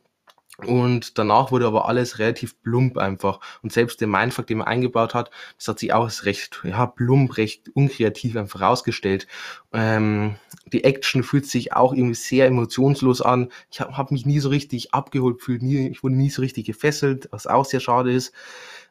Und 0.66 1.18
danach 1.18 1.52
wurde 1.52 1.66
aber 1.68 1.88
alles 1.88 2.18
relativ 2.18 2.60
plump 2.62 2.98
einfach. 2.98 3.38
Und 3.62 3.72
selbst 3.72 4.00
der 4.00 4.08
Mindfuck, 4.08 4.48
den 4.48 4.58
man 4.58 4.66
eingebaut 4.66 5.14
hat, 5.14 5.30
das 5.56 5.68
hat 5.68 5.78
sich 5.78 5.92
auch 5.92 6.02
als 6.04 6.24
recht, 6.24 6.60
ja, 6.64 6.86
plump, 6.86 7.36
recht 7.36 7.70
unkreativ 7.74 8.36
einfach 8.36 8.60
rausgestellt. 8.60 9.28
Ähm, 9.72 10.34
die 10.72 10.82
Action 10.82 11.22
fühlt 11.22 11.46
sich 11.46 11.74
auch 11.74 11.92
irgendwie 11.92 12.16
sehr 12.16 12.46
emotionslos 12.46 13.22
an. 13.22 13.52
Ich 13.70 13.80
habe 13.80 13.96
hab 13.96 14.10
mich 14.10 14.26
nie 14.26 14.40
so 14.40 14.48
richtig 14.48 14.92
abgeholt 14.92 15.38
gefühlt, 15.38 15.62
nie, 15.62 15.88
ich 15.88 16.02
wurde 16.02 16.16
nie 16.16 16.30
so 16.30 16.42
richtig 16.42 16.66
gefesselt, 16.66 17.28
was 17.30 17.46
auch 17.46 17.64
sehr 17.64 17.80
schade 17.80 18.12
ist. 18.12 18.34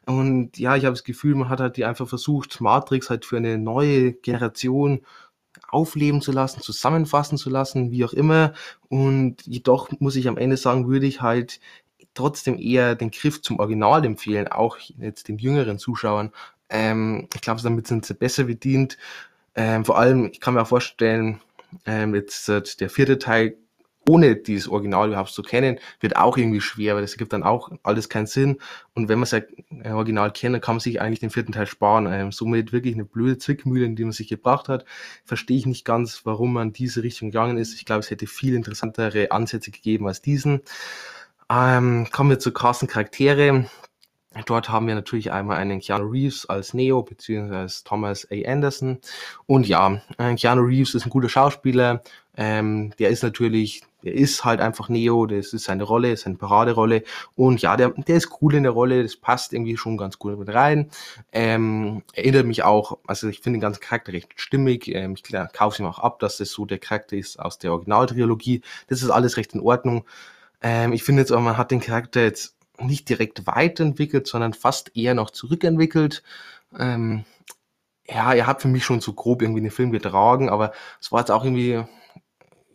Und 0.06 0.58
ja, 0.58 0.74
ich 0.74 0.86
habe 0.86 0.94
das 0.94 1.04
Gefühl, 1.04 1.34
man 1.34 1.50
hat 1.50 1.60
halt 1.60 1.76
die 1.76 1.84
einfach 1.84 2.08
versucht, 2.08 2.62
Matrix 2.62 3.10
halt 3.10 3.26
für 3.26 3.36
eine 3.36 3.58
neue 3.58 4.14
Generation 4.14 5.02
aufleben 5.68 6.20
zu 6.20 6.32
lassen, 6.32 6.60
zusammenfassen 6.60 7.38
zu 7.38 7.50
lassen, 7.50 7.90
wie 7.90 8.04
auch 8.04 8.12
immer. 8.12 8.54
Und 8.88 9.46
jedoch 9.46 9.90
muss 10.00 10.16
ich 10.16 10.28
am 10.28 10.36
Ende 10.36 10.56
sagen, 10.56 10.88
würde 10.88 11.06
ich 11.06 11.20
halt 11.20 11.60
trotzdem 12.14 12.58
eher 12.58 12.94
den 12.94 13.10
Griff 13.10 13.42
zum 13.42 13.58
Original 13.58 14.04
empfehlen, 14.04 14.48
auch 14.48 14.76
jetzt 14.78 15.28
den 15.28 15.38
jüngeren 15.38 15.78
Zuschauern. 15.78 16.32
Ähm, 16.68 17.28
ich 17.34 17.40
glaube, 17.40 17.62
damit 17.62 17.86
sind 17.86 18.04
sie 18.06 18.14
besser 18.14 18.44
bedient. 18.44 18.98
Ähm, 19.54 19.84
vor 19.84 19.98
allem, 19.98 20.26
ich 20.32 20.40
kann 20.40 20.54
mir 20.54 20.62
auch 20.62 20.68
vorstellen, 20.68 21.40
ähm, 21.86 22.14
jetzt 22.14 22.48
äh, 22.48 22.62
der 22.80 22.90
vierte 22.90 23.18
Teil 23.18 23.56
ohne 24.08 24.36
dieses 24.36 24.68
Original 24.68 25.08
überhaupt 25.08 25.30
zu 25.30 25.42
kennen, 25.42 25.78
wird 26.00 26.16
auch 26.16 26.36
irgendwie 26.36 26.60
schwer, 26.60 26.94
weil 26.94 27.02
das 27.02 27.16
gibt 27.16 27.32
dann 27.32 27.42
auch 27.42 27.70
alles 27.82 28.08
keinen 28.08 28.26
Sinn. 28.26 28.58
Und 28.94 29.08
wenn 29.08 29.18
man 29.18 29.24
es 29.24 29.32
ja 29.32 29.40
äh, 29.82 29.90
Original 29.90 30.32
kennt, 30.32 30.54
dann 30.54 30.60
kann 30.60 30.76
man 30.76 30.80
sich 30.80 31.00
eigentlich 31.00 31.20
den 31.20 31.30
vierten 31.30 31.52
Teil 31.52 31.66
sparen. 31.66 32.08
Ähm, 32.10 32.32
somit 32.32 32.72
wirklich 32.72 32.94
eine 32.94 33.04
blöde 33.04 33.38
Zwickmühle, 33.38 33.84
in 33.84 33.96
die 33.96 34.04
man 34.04 34.12
sich 34.12 34.28
gebracht 34.28 34.68
hat. 34.68 34.84
Verstehe 35.24 35.58
ich 35.58 35.66
nicht 35.66 35.84
ganz, 35.84 36.22
warum 36.24 36.54
man 36.54 36.72
diese 36.72 37.02
Richtung 37.02 37.30
gegangen 37.30 37.58
ist. 37.58 37.74
Ich 37.74 37.84
glaube, 37.84 38.00
es 38.00 38.10
hätte 38.10 38.26
viel 38.26 38.54
interessantere 38.54 39.30
Ansätze 39.30 39.70
gegeben 39.70 40.06
als 40.08 40.22
diesen. 40.22 40.62
Ähm, 41.50 42.08
kommen 42.10 42.30
wir 42.30 42.38
zu 42.38 42.52
krassen 42.52 42.88
Charaktere. 42.88 43.66
Dort 44.46 44.68
haben 44.68 44.86
wir 44.86 44.94
natürlich 44.94 45.32
einmal 45.32 45.56
einen 45.56 45.80
Keanu 45.80 46.06
Reeves 46.06 46.46
als 46.46 46.74
Neo, 46.74 47.02
beziehungsweise 47.02 47.82
Thomas 47.84 48.28
A. 48.30 48.50
Anderson. 48.50 48.98
Und 49.46 49.66
ja, 49.66 50.00
äh, 50.18 50.34
Keanu 50.34 50.62
Reeves 50.62 50.94
ist 50.94 51.06
ein 51.06 51.10
guter 51.10 51.28
Schauspieler. 51.28 52.02
Ähm, 52.40 52.92
der 53.00 53.10
ist 53.10 53.24
natürlich, 53.24 53.82
der 54.04 54.14
ist 54.14 54.44
halt 54.44 54.60
einfach 54.60 54.88
Neo, 54.88 55.26
das 55.26 55.52
ist 55.52 55.64
seine 55.64 55.82
Rolle, 55.82 56.16
seine 56.16 56.36
Paraderolle. 56.36 57.02
Und 57.34 57.60
ja, 57.62 57.76
der, 57.76 57.90
der 57.90 58.16
ist 58.16 58.30
cool 58.40 58.54
in 58.54 58.62
der 58.62 58.70
Rolle, 58.70 59.02
das 59.02 59.16
passt 59.16 59.52
irgendwie 59.52 59.76
schon 59.76 59.96
ganz 59.96 60.20
gut 60.20 60.38
mit 60.38 60.48
rein. 60.54 60.88
Ähm, 61.32 62.04
erinnert 62.12 62.46
mich 62.46 62.62
auch, 62.62 62.98
also 63.08 63.26
ich 63.26 63.40
finde 63.40 63.56
den 63.56 63.62
ganzen 63.62 63.80
Charakter 63.80 64.12
recht 64.12 64.28
stimmig. 64.36 64.86
Ähm, 64.86 65.14
ich 65.16 65.24
kaufe 65.52 65.74
es 65.74 65.80
ihm 65.80 65.86
auch 65.86 65.98
ab, 65.98 66.20
dass 66.20 66.36
das 66.36 66.50
so 66.50 66.64
der 66.64 66.78
Charakter 66.78 67.16
ist 67.16 67.40
aus 67.40 67.58
der 67.58 67.72
Originaltrilogie. 67.72 68.62
Das 68.86 69.02
ist 69.02 69.10
alles 69.10 69.36
recht 69.36 69.54
in 69.54 69.60
Ordnung. 69.60 70.04
Ähm, 70.62 70.92
ich 70.92 71.02
finde 71.02 71.22
jetzt 71.22 71.32
auch, 71.32 71.40
man 71.40 71.56
hat 71.56 71.72
den 71.72 71.80
Charakter 71.80 72.22
jetzt 72.22 72.56
nicht 72.78 73.08
direkt 73.08 73.48
weiterentwickelt, 73.48 74.28
sondern 74.28 74.54
fast 74.54 74.96
eher 74.96 75.14
noch 75.14 75.30
zurückentwickelt. 75.30 76.22
Ähm, 76.78 77.24
ja, 78.06 78.32
er 78.32 78.46
hat 78.46 78.62
für 78.62 78.68
mich 78.68 78.84
schon 78.84 79.00
so 79.00 79.12
grob 79.12 79.42
irgendwie 79.42 79.60
den 79.60 79.72
Film 79.72 79.90
getragen, 79.90 80.48
aber 80.48 80.72
es 81.00 81.10
war 81.10 81.20
jetzt 81.20 81.30
auch 81.32 81.44
irgendwie, 81.44 81.82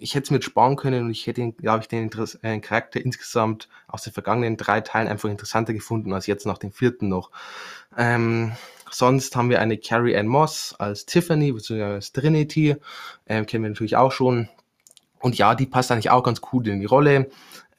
ich 0.04 0.16
hätte 0.16 0.26
es 0.26 0.32
mit 0.32 0.44
sparen 0.44 0.76
können 0.76 1.06
und 1.06 1.12
ich 1.12 1.26
hätte, 1.28 1.54
glaube 1.54 1.82
ich, 1.82 1.88
den 1.88 2.12
äh, 2.42 2.60
Charakter 2.60 3.00
insgesamt 3.00 3.70
aus 3.88 4.04
den 4.04 4.12
vergangenen 4.12 4.58
drei 4.58 4.82
Teilen 4.82 5.08
einfach 5.08 5.30
interessanter 5.30 5.74
gefunden 5.74 6.12
als 6.12 6.28
jetzt 6.28 6.46
nach 6.46 6.58
dem 6.58 6.74
vierten 6.74 7.08
noch. 7.08 7.32
Ähm, 7.98 8.52
sonst 8.92 9.36
haben 9.38 9.50
wir 9.50 9.62
eine 9.62 9.78
Carrie 9.78 10.18
Ann 10.18 10.28
Moss 10.28 10.76
als 10.78 11.06
Tiffany, 11.06 11.54
beziehungsweise 11.54 11.94
als 11.94 12.12
Trinity, 12.12 12.76
ähm, 13.28 13.46
kennen 13.46 13.64
wir 13.64 13.70
natürlich 13.70 13.96
auch 13.96 14.12
schon. 14.12 14.50
Und 15.24 15.38
ja, 15.38 15.56
die 15.56 15.66
passt 15.66 15.90
eigentlich 15.90 16.10
auch 16.10 16.22
ganz 16.22 16.42
cool 16.52 16.68
in 16.68 16.82
die 16.82 16.86
Rolle. 16.86 17.30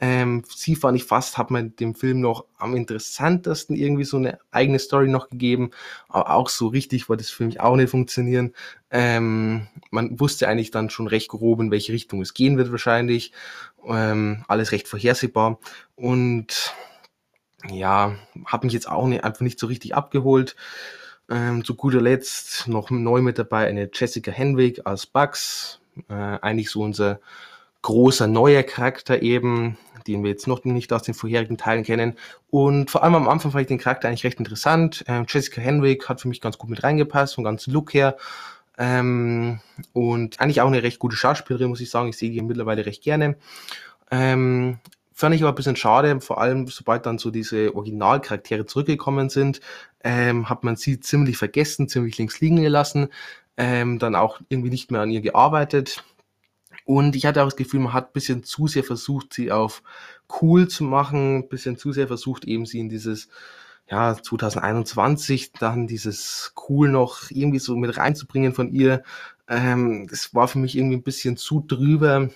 Ähm, 0.00 0.44
sie 0.48 0.76
fand 0.76 0.96
ich 0.96 1.04
fast, 1.04 1.36
hat 1.36 1.50
man 1.50 1.76
dem 1.76 1.94
Film 1.94 2.20
noch 2.20 2.46
am 2.56 2.74
interessantesten 2.74 3.76
irgendwie 3.76 4.04
so 4.04 4.16
eine 4.16 4.38
eigene 4.50 4.78
Story 4.78 5.08
noch 5.08 5.28
gegeben, 5.28 5.70
aber 6.08 6.30
auch 6.30 6.48
so 6.48 6.68
richtig 6.68 7.10
wollte 7.10 7.22
das 7.22 7.30
für 7.30 7.44
mich 7.44 7.60
auch 7.60 7.76
nicht 7.76 7.90
funktionieren. 7.90 8.54
Ähm, 8.90 9.66
man 9.90 10.18
wusste 10.18 10.48
eigentlich 10.48 10.70
dann 10.70 10.88
schon 10.88 11.06
recht 11.06 11.28
grob, 11.28 11.60
in 11.60 11.70
welche 11.70 11.92
Richtung 11.92 12.22
es 12.22 12.32
gehen 12.32 12.56
wird 12.56 12.72
wahrscheinlich. 12.72 13.32
Ähm, 13.86 14.42
alles 14.48 14.72
recht 14.72 14.88
vorhersehbar 14.88 15.58
und 15.96 16.74
ja, 17.70 18.14
hat 18.46 18.64
mich 18.64 18.72
jetzt 18.72 18.88
auch 18.88 19.06
nicht, 19.06 19.22
einfach 19.22 19.42
nicht 19.42 19.58
so 19.58 19.66
richtig 19.66 19.94
abgeholt. 19.94 20.56
Ähm, 21.28 21.62
zu 21.62 21.74
guter 21.74 22.00
Letzt 22.00 22.68
noch 22.68 22.90
neu 22.90 23.20
mit 23.20 23.38
dabei 23.38 23.66
eine 23.66 23.90
Jessica 23.92 24.30
Henwick 24.30 24.80
als 24.86 25.04
Bugs, 25.04 25.80
äh, 26.08 26.12
eigentlich 26.12 26.70
so 26.70 26.82
unser 26.82 27.20
großer 27.82 28.26
neuer 28.26 28.62
Charakter 28.62 29.22
eben, 29.22 29.76
den 30.06 30.22
wir 30.22 30.30
jetzt 30.30 30.46
noch 30.46 30.64
nicht 30.64 30.92
aus 30.92 31.02
den 31.02 31.14
vorherigen 31.14 31.58
Teilen 31.58 31.84
kennen. 31.84 32.16
Und 32.50 32.90
vor 32.90 33.02
allem 33.02 33.14
am 33.14 33.28
Anfang 33.28 33.52
fand 33.52 33.62
ich 33.62 33.68
den 33.68 33.78
Charakter 33.78 34.08
eigentlich 34.08 34.24
recht 34.24 34.38
interessant. 34.38 35.04
Ähm, 35.06 35.26
Jessica 35.28 35.60
Henwick 35.60 36.08
hat 36.08 36.20
für 36.20 36.28
mich 36.28 36.40
ganz 36.40 36.58
gut 36.58 36.70
mit 36.70 36.82
reingepasst, 36.82 37.34
vom 37.34 37.44
ganzen 37.44 37.72
Look 37.72 37.94
her. 37.94 38.16
Ähm, 38.76 39.60
und 39.92 40.40
eigentlich 40.40 40.60
auch 40.60 40.66
eine 40.66 40.82
recht 40.82 40.98
gute 40.98 41.16
Schauspielerin, 41.16 41.68
muss 41.68 41.80
ich 41.80 41.90
sagen. 41.90 42.08
Ich 42.08 42.16
sehe 42.16 42.30
die 42.30 42.42
mittlerweile 42.42 42.86
recht 42.86 43.02
gerne. 43.02 43.36
Ähm, 44.10 44.78
fand 45.14 45.34
ich 45.34 45.42
aber 45.42 45.52
ein 45.52 45.54
bisschen 45.54 45.76
schade, 45.76 46.20
vor 46.20 46.40
allem 46.40 46.66
sobald 46.66 47.06
dann 47.06 47.18
so 47.18 47.30
diese 47.30 47.74
Originalcharaktere 47.74 48.66
zurückgekommen 48.66 49.30
sind, 49.30 49.60
ähm, 50.02 50.50
hat 50.50 50.64
man 50.64 50.76
sie 50.76 51.00
ziemlich 51.00 51.38
vergessen, 51.38 51.88
ziemlich 51.88 52.18
links 52.18 52.40
liegen 52.40 52.56
gelassen, 52.56 53.08
ähm, 53.56 54.00
dann 54.00 54.16
auch 54.16 54.40
irgendwie 54.48 54.70
nicht 54.70 54.90
mehr 54.90 55.00
an 55.00 55.10
ihr 55.10 55.20
gearbeitet. 55.20 56.04
Und 56.84 57.14
ich 57.16 57.26
hatte 57.26 57.42
auch 57.42 57.46
das 57.46 57.56
Gefühl, 57.56 57.80
man 57.80 57.92
hat 57.92 58.08
ein 58.08 58.12
bisschen 58.12 58.42
zu 58.42 58.66
sehr 58.66 58.84
versucht, 58.84 59.32
sie 59.32 59.52
auf 59.52 59.82
cool 60.42 60.68
zu 60.68 60.82
machen, 60.82 61.36
ein 61.38 61.48
bisschen 61.48 61.78
zu 61.78 61.92
sehr 61.92 62.08
versucht, 62.08 62.44
eben 62.44 62.66
sie 62.66 62.80
in 62.80 62.88
dieses, 62.88 63.28
ja, 63.88 64.14
2021 64.20 65.52
dann 65.52 65.86
dieses 65.86 66.52
cool 66.68 66.88
noch 66.88 67.30
irgendwie 67.30 67.60
so 67.60 67.76
mit 67.76 67.96
reinzubringen 67.96 68.52
von 68.52 68.72
ihr. 68.72 69.04
Ähm, 69.48 70.08
das 70.10 70.34
war 70.34 70.48
für 70.48 70.58
mich 70.58 70.76
irgendwie 70.76 70.96
ein 70.96 71.02
bisschen 71.02 71.36
zu 71.36 71.60
drüber. 71.60 72.30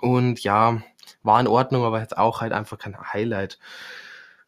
Und 0.00 0.40
ja, 0.40 0.82
war 1.24 1.40
in 1.40 1.48
Ordnung, 1.48 1.84
aber 1.84 2.00
jetzt 2.00 2.16
auch 2.16 2.40
halt 2.40 2.52
einfach 2.52 2.78
kein 2.78 2.96
Highlight. 3.12 3.58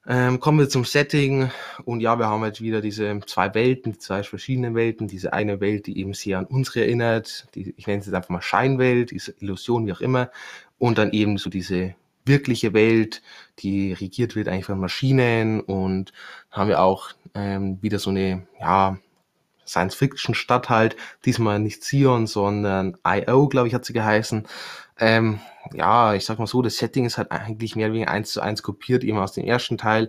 Ähm, 0.08 0.38
kommen 0.38 0.60
wir 0.60 0.68
zum 0.68 0.84
Setting 0.84 1.50
und 1.84 2.00
ja, 2.00 2.16
wir 2.16 2.28
haben 2.28 2.42
halt 2.42 2.60
wieder 2.60 2.80
diese 2.80 3.18
zwei 3.26 3.52
Welten, 3.54 3.98
zwei 3.98 4.22
verschiedene 4.22 4.74
Welten. 4.76 5.08
Diese 5.08 5.32
eine 5.32 5.60
Welt, 5.60 5.88
die 5.88 5.98
eben 5.98 6.14
sehr 6.14 6.38
an 6.38 6.46
unsere 6.46 6.82
erinnert, 6.82 7.48
die, 7.56 7.74
ich 7.76 7.88
nenne 7.88 7.98
es 7.98 8.06
jetzt 8.06 8.14
einfach 8.14 8.30
mal 8.30 8.42
Scheinwelt, 8.42 9.10
diese 9.10 9.34
Illusion, 9.40 9.84
wie 9.86 9.92
auch 9.92 10.00
immer. 10.00 10.30
Und 10.78 10.98
dann 10.98 11.10
eben 11.10 11.38
so 11.38 11.50
diese 11.50 11.96
wirkliche 12.24 12.72
Welt, 12.72 13.22
die 13.58 13.92
regiert 13.94 14.36
wird 14.36 14.48
eigentlich 14.48 14.66
von 14.66 14.78
Maschinen 14.78 15.60
und 15.60 16.12
haben 16.52 16.68
wir 16.68 16.80
auch 16.80 17.10
ähm, 17.34 17.78
wieder 17.82 17.98
so 17.98 18.10
eine, 18.10 18.46
ja, 18.60 18.98
Science-Fiction-Stadt 19.66 20.68
halt, 20.68 20.96
diesmal 21.24 21.58
nicht 21.58 21.82
Zion, 21.82 22.28
sondern 22.28 22.96
I.O., 23.06 23.48
glaube 23.48 23.66
ich, 23.66 23.74
hat 23.74 23.84
sie 23.84 23.92
geheißen. 23.92 24.46
Ähm, 24.98 25.40
ja, 25.72 26.14
ich 26.14 26.24
sag 26.24 26.38
mal 26.38 26.46
so, 26.46 26.62
das 26.62 26.78
Setting 26.78 27.04
ist 27.04 27.18
halt 27.18 27.30
eigentlich 27.30 27.76
mehr 27.76 27.86
oder 27.86 27.94
weniger 27.94 28.10
eins 28.10 28.32
zu 28.32 28.40
eins 28.40 28.62
kopiert, 28.62 29.04
eben 29.04 29.18
aus 29.18 29.32
dem 29.32 29.44
ersten 29.44 29.78
Teil. 29.78 30.08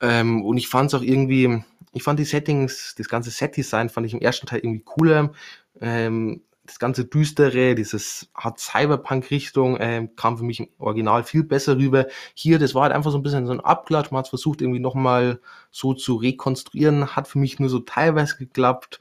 Ähm, 0.00 0.44
und 0.44 0.56
ich 0.56 0.68
fand 0.68 0.88
es 0.88 0.94
auch 0.94 1.02
irgendwie, 1.02 1.62
ich 1.92 2.02
fand 2.02 2.18
die 2.18 2.24
Settings, 2.24 2.94
das 2.96 3.08
ganze 3.08 3.30
Set-Design 3.30 3.88
fand 3.88 4.06
ich 4.06 4.14
im 4.14 4.20
ersten 4.20 4.46
Teil 4.46 4.60
irgendwie 4.60 4.84
cooler. 4.84 5.32
Ähm, 5.80 6.42
das 6.66 6.78
ganze 6.78 7.04
Düstere, 7.04 7.74
dieses 7.74 8.30
hat 8.34 8.58
Cyberpunk-Richtung, 8.58 9.76
ähm, 9.80 10.16
kam 10.16 10.38
für 10.38 10.44
mich 10.44 10.60
im 10.60 10.68
Original 10.78 11.22
viel 11.22 11.44
besser 11.44 11.76
rüber. 11.76 12.06
Hier, 12.32 12.58
das 12.58 12.74
war 12.74 12.84
halt 12.84 12.92
einfach 12.92 13.10
so 13.10 13.18
ein 13.18 13.22
bisschen 13.22 13.46
so 13.46 13.52
ein 13.52 13.60
Abklatsch. 13.60 14.10
Man 14.10 14.20
hat 14.20 14.28
versucht, 14.28 14.62
irgendwie 14.62 14.80
nochmal 14.80 15.40
so 15.70 15.92
zu 15.92 16.14
rekonstruieren. 16.14 17.16
Hat 17.16 17.28
für 17.28 17.38
mich 17.38 17.58
nur 17.58 17.68
so 17.68 17.80
teilweise 17.80 18.38
geklappt. 18.38 18.98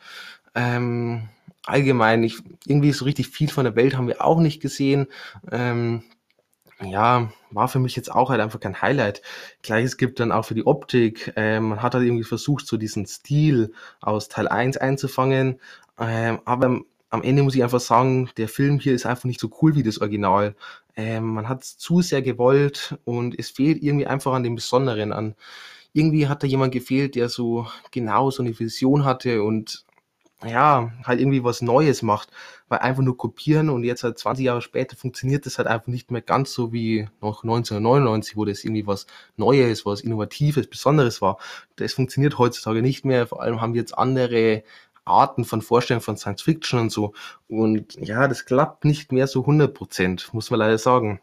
Ähm, 0.56 1.30
allgemein, 1.66 2.24
ich, 2.24 2.38
irgendwie 2.66 2.92
so 2.92 3.06
richtig 3.06 3.30
viel 3.30 3.50
von 3.50 3.66
der 3.66 3.76
Welt 3.76 3.96
haben 3.96 4.08
wir 4.08 4.24
auch 4.24 4.40
nicht 4.40 4.62
gesehen. 4.62 5.08
Ähm, 5.52 6.04
ja, 6.82 7.32
war 7.52 7.68
für 7.68 7.80
mich 7.80 7.96
jetzt 7.96 8.12
auch 8.12 8.30
halt 8.30 8.42
einfach 8.42 8.60
kein 8.60 8.82
Highlight. 8.82 9.22
Gleiches 9.62 9.98
gibt 9.98 10.20
dann 10.20 10.32
auch 10.32 10.46
für 10.46 10.56
die 10.56 10.66
Optik. 10.66 11.34
Ähm, 11.36 11.70
man 11.70 11.82
hat 11.82 11.94
halt 11.94 12.06
irgendwie 12.06 12.24
versucht, 12.24 12.68
so 12.68 12.78
diesen 12.78 13.06
Stil 13.06 13.72
aus 14.02 14.28
Teil 14.28 14.48
1 14.48 14.78
einzufangen. 14.78 15.60
Ähm, 16.00 16.40
aber 16.46 16.82
am 17.10 17.22
Ende 17.22 17.44
muss 17.44 17.56
ich 17.56 17.64
einfach 17.64 17.80
sagen, 17.80 18.30
der 18.38 18.50
Film 18.50 18.80
hier 18.80 18.94
ist 18.94 19.06
einfach 19.06 19.26
nicht 19.26 19.40
so 19.40 19.50
cool 19.62 19.76
wie 19.76 19.84
das 19.84 20.00
Original. 20.02 20.56
Ähm, 20.96 21.26
man 21.26 21.48
hat 21.48 21.64
es 21.64 21.78
zu 21.78 22.02
sehr 22.02 22.22
gewollt 22.22 22.98
und 23.06 23.38
es 23.38 23.52
fehlt 23.52 23.82
irgendwie 23.84 24.08
einfach 24.08 24.34
an 24.34 24.44
dem 24.44 24.56
Besonderen 24.56 25.14
an. 25.14 25.36
Irgendwie 25.94 26.28
hat 26.28 26.42
da 26.42 26.48
jemand 26.48 26.74
gefehlt, 26.74 27.16
der 27.16 27.30
so 27.30 27.68
genau 27.92 28.32
so 28.32 28.42
eine 28.42 28.58
Vision 28.60 29.06
hatte 29.06 29.44
und 29.44 29.86
ja, 30.46 30.92
halt 31.04 31.20
irgendwie 31.20 31.44
was 31.44 31.62
Neues 31.62 32.02
macht. 32.02 32.30
Weil 32.70 32.80
einfach 32.80 33.04
nur 33.04 33.18
kopieren 33.18 33.70
und 33.70 33.84
jetzt 33.84 34.04
halt 34.04 34.18
20 34.18 34.46
Jahre 34.46 34.62
später 34.62 34.96
funktioniert 34.96 35.46
das 35.46 35.58
halt 35.58 35.68
einfach 35.68 35.88
nicht 35.88 36.12
mehr 36.12 36.22
ganz 36.22 36.54
so 36.54 36.74
wie 36.74 37.08
noch 37.22 37.44
1999, 37.44 38.36
wo 38.36 38.46
das 38.46 38.64
irgendwie 38.64 38.88
was 38.88 39.06
Neues, 39.38 39.86
was 39.86 40.02
Innovatives, 40.02 40.68
Besonderes 40.68 41.22
war. 41.22 41.38
Das 41.76 41.94
funktioniert 41.94 42.38
heutzutage 42.40 42.82
nicht 42.82 43.06
mehr. 43.06 43.28
Vor 43.28 43.42
allem 43.42 43.62
haben 43.62 43.74
wir 43.74 43.82
jetzt 43.82 43.98
andere 43.98 44.64
Arten 45.06 45.46
von 45.46 45.62
Vorstellungen 45.62 46.04
von 46.04 46.18
Science 46.18 46.42
Fiction 46.42 46.80
und 46.80 46.92
so. 46.92 47.14
Und 47.48 47.96
ja, 47.96 48.28
das 48.28 48.46
klappt 48.46 48.86
nicht 48.86 49.12
mehr 49.12 49.28
so 49.28 49.42
100 49.42 49.74
Prozent, 49.74 50.34
muss 50.34 50.50
man 50.50 50.60
leider 50.60 50.78
sagen. 50.78 51.20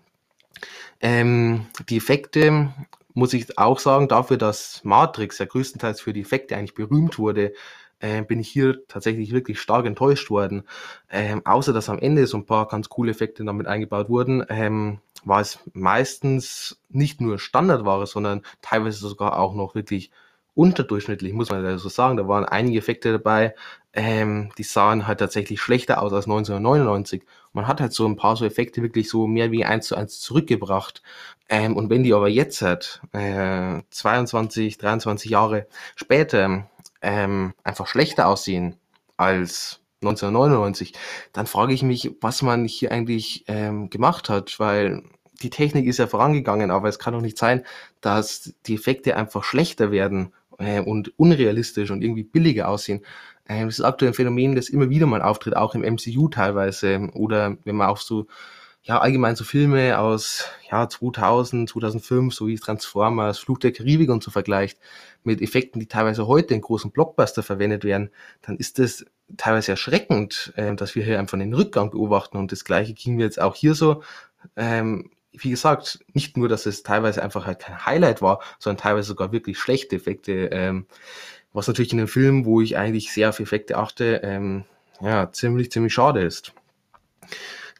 Ähm, 1.00 1.66
die 1.88 1.96
Effekte, 1.96 2.72
muss 3.14 3.32
ich 3.32 3.58
auch 3.58 3.78
sagen, 3.78 4.08
dafür, 4.08 4.36
dass 4.36 4.82
Matrix 4.84 5.38
ja 5.38 5.46
größtenteils 5.46 6.00
für 6.00 6.12
die 6.12 6.20
Effekte 6.20 6.56
eigentlich 6.56 6.74
berühmt 6.74 7.18
wurde, 7.18 7.54
äh, 8.00 8.22
bin 8.22 8.40
ich 8.40 8.48
hier 8.48 8.86
tatsächlich 8.88 9.32
wirklich 9.32 9.60
stark 9.60 9.86
enttäuscht 9.86 10.30
worden. 10.30 10.64
Ähm, 11.10 11.42
außer 11.44 11.72
dass 11.72 11.88
am 11.88 11.98
Ende 11.98 12.26
so 12.26 12.36
ein 12.38 12.46
paar 12.46 12.66
ganz 12.68 12.88
coole 12.88 13.12
Effekte 13.12 13.44
damit 13.44 13.66
eingebaut 13.66 14.08
wurden, 14.08 14.44
ähm, 14.48 14.98
war 15.24 15.40
es 15.40 15.58
meistens 15.72 16.80
nicht 16.88 17.20
nur 17.20 17.38
Standardware, 17.38 18.06
sondern 18.06 18.42
teilweise 18.62 18.98
sogar 19.06 19.38
auch 19.38 19.54
noch 19.54 19.74
wirklich 19.74 20.10
unterdurchschnittlich, 20.54 21.32
muss 21.32 21.50
man 21.50 21.78
so 21.78 21.88
sagen. 21.88 22.16
Da 22.16 22.26
waren 22.28 22.44
einige 22.44 22.78
Effekte 22.78 23.12
dabei, 23.12 23.54
ähm, 23.92 24.50
die 24.58 24.62
sahen 24.62 25.06
halt 25.06 25.18
tatsächlich 25.20 25.60
schlechter 25.60 26.02
aus 26.02 26.12
als 26.12 26.26
1999. 26.26 27.22
Man 27.52 27.66
hat 27.66 27.80
halt 27.80 27.92
so 27.92 28.06
ein 28.06 28.16
paar 28.16 28.36
so 28.36 28.44
Effekte 28.44 28.82
wirklich 28.82 29.08
so 29.08 29.26
mehr 29.26 29.50
wie 29.52 29.64
eins 29.64 29.88
zu 29.88 29.96
eins 29.96 30.20
zurückgebracht. 30.20 31.02
Ähm, 31.48 31.76
und 31.76 31.90
wenn 31.90 32.02
die 32.04 32.14
aber 32.14 32.28
jetzt 32.28 32.62
halt, 32.62 33.00
äh, 33.12 33.80
22, 33.90 34.78
23 34.78 35.30
Jahre 35.30 35.66
später 35.96 36.68
ähm, 37.02 37.54
einfach 37.64 37.86
schlechter 37.86 38.26
aussehen 38.26 38.76
als 39.16 39.80
1999, 40.02 40.94
dann 41.32 41.46
frage 41.46 41.74
ich 41.74 41.82
mich, 41.82 42.10
was 42.20 42.42
man 42.42 42.64
hier 42.64 42.90
eigentlich 42.90 43.44
ähm, 43.48 43.90
gemacht 43.90 44.28
hat, 44.30 44.58
weil 44.58 45.02
die 45.42 45.50
Technik 45.50 45.86
ist 45.86 45.98
ja 45.98 46.06
vorangegangen, 46.06 46.70
aber 46.70 46.88
es 46.88 46.98
kann 46.98 47.12
doch 47.12 47.20
nicht 47.20 47.38
sein, 47.38 47.64
dass 48.00 48.54
die 48.66 48.74
Effekte 48.74 49.16
einfach 49.16 49.44
schlechter 49.44 49.90
werden 49.90 50.32
äh, 50.58 50.80
und 50.80 51.18
unrealistisch 51.18 51.90
und 51.90 52.02
irgendwie 52.02 52.24
billiger 52.24 52.68
aussehen. 52.68 53.04
Äh, 53.46 53.64
das 53.64 53.78
ist 53.78 53.84
aktuell 53.84 54.12
ein 54.12 54.14
Phänomen, 54.14 54.54
das 54.54 54.68
immer 54.68 54.90
wieder 54.90 55.06
mal 55.06 55.22
auftritt, 55.22 55.56
auch 55.56 55.74
im 55.74 55.82
MCU 55.82 56.28
teilweise. 56.28 57.10
Oder 57.14 57.56
wenn 57.64 57.76
man 57.76 57.88
auf 57.88 58.02
so, 58.02 58.26
ja, 58.82 58.98
allgemein 58.98 59.36
so 59.36 59.44
Filme 59.44 59.98
aus 59.98 60.46
ja, 60.70 60.88
2000, 60.88 61.68
2005, 61.68 62.34
so 62.34 62.46
wie 62.46 62.56
Transformers, 62.56 63.38
Fluch 63.38 63.58
der 63.58 63.72
Karibik 63.72 64.10
und 64.10 64.22
so 64.22 64.30
vergleicht, 64.30 64.78
mit 65.22 65.42
Effekten, 65.42 65.80
die 65.80 65.86
teilweise 65.86 66.26
heute 66.26 66.54
in 66.54 66.62
großen 66.62 66.90
Blockbuster 66.90 67.42
verwendet 67.42 67.84
werden, 67.84 68.10
dann 68.42 68.56
ist 68.56 68.78
das 68.78 69.04
teilweise 69.36 69.72
erschreckend, 69.72 70.52
äh, 70.56 70.74
dass 70.74 70.94
wir 70.94 71.04
hier 71.04 71.18
einfach 71.18 71.38
einen 71.38 71.54
Rückgang 71.54 71.90
beobachten. 71.90 72.38
Und 72.38 72.52
das 72.52 72.64
Gleiche 72.64 72.94
ging 72.94 73.16
mir 73.16 73.24
jetzt 73.24 73.40
auch 73.40 73.54
hier 73.54 73.74
so. 73.74 74.02
Ähm, 74.56 75.10
wie 75.32 75.50
gesagt, 75.50 76.00
nicht 76.12 76.36
nur, 76.36 76.48
dass 76.48 76.66
es 76.66 76.82
teilweise 76.82 77.22
einfach 77.22 77.46
halt 77.46 77.60
kein 77.60 77.84
Highlight 77.86 78.22
war, 78.22 78.40
sondern 78.58 78.82
teilweise 78.82 79.08
sogar 79.08 79.30
wirklich 79.30 79.58
schlechte 79.58 79.96
Effekte. 79.96 80.48
Ähm, 80.52 80.86
was 81.52 81.68
natürlich 81.68 81.92
in 81.92 81.98
einem 81.98 82.08
Film, 82.08 82.44
wo 82.44 82.60
ich 82.60 82.76
eigentlich 82.76 83.12
sehr 83.12 83.28
auf 83.28 83.40
Effekte 83.40 83.76
achte, 83.76 84.20
ähm, 84.22 84.64
ja, 85.00 85.30
ziemlich, 85.32 85.70
ziemlich 85.70 85.92
schade 85.92 86.22
ist. 86.22 86.52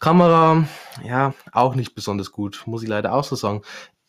Kamera, 0.00 0.66
ja, 1.04 1.34
auch 1.52 1.74
nicht 1.74 1.94
besonders 1.94 2.32
gut, 2.32 2.62
muss 2.66 2.82
ich 2.82 2.88
leider 2.88 3.12
auch 3.12 3.24
so 3.24 3.36
sagen. 3.36 3.62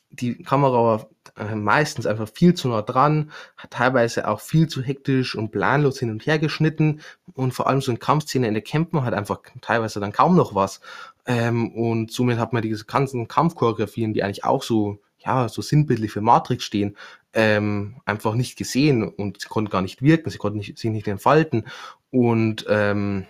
Die 0.09 0.41
Kamera 0.41 0.73
war 0.73 1.09
äh, 1.37 1.55
meistens 1.55 2.05
einfach 2.05 2.29
viel 2.33 2.53
zu 2.53 2.69
nah 2.69 2.81
dran, 2.81 3.31
hat 3.57 3.71
teilweise 3.71 4.27
auch 4.27 4.39
viel 4.39 4.67
zu 4.67 4.81
hektisch 4.81 5.35
und 5.35 5.51
planlos 5.51 5.99
hin 5.99 6.09
und 6.09 6.25
her 6.25 6.39
geschnitten 6.39 7.01
und 7.33 7.53
vor 7.53 7.67
allem 7.67 7.81
so 7.81 7.91
in 7.91 7.99
Kampfszenen 7.99 8.47
in 8.47 8.53
der 8.53 8.63
Campen 8.63 9.03
hat 9.03 9.13
einfach 9.13 9.41
teilweise 9.61 9.99
dann 9.99 10.11
kaum 10.11 10.35
noch 10.35 10.55
was. 10.55 10.81
Ähm, 11.25 11.71
und 11.73 12.11
somit 12.11 12.39
hat 12.39 12.51
man 12.53 12.61
diese 12.61 12.85
ganzen 12.85 13.27
Kampfchoreografien, 13.27 14.13
die 14.13 14.23
eigentlich 14.23 14.43
auch 14.43 14.63
so, 14.63 14.99
ja, 15.19 15.47
so 15.49 15.61
sinnbildlich 15.61 16.11
für 16.11 16.21
Matrix 16.21 16.63
stehen, 16.63 16.97
ähm, 17.33 17.97
einfach 18.05 18.33
nicht 18.33 18.57
gesehen 18.57 19.03
und 19.07 19.41
sie 19.41 19.47
konnten 19.47 19.69
gar 19.71 19.81
nicht 19.81 20.01
wirken, 20.01 20.29
sie 20.29 20.37
konnten 20.37 20.57
nicht, 20.57 20.77
sich 20.77 20.91
nicht 20.91 21.07
entfalten. 21.07 21.65
Und 22.09 22.65
ähm, 22.69 23.25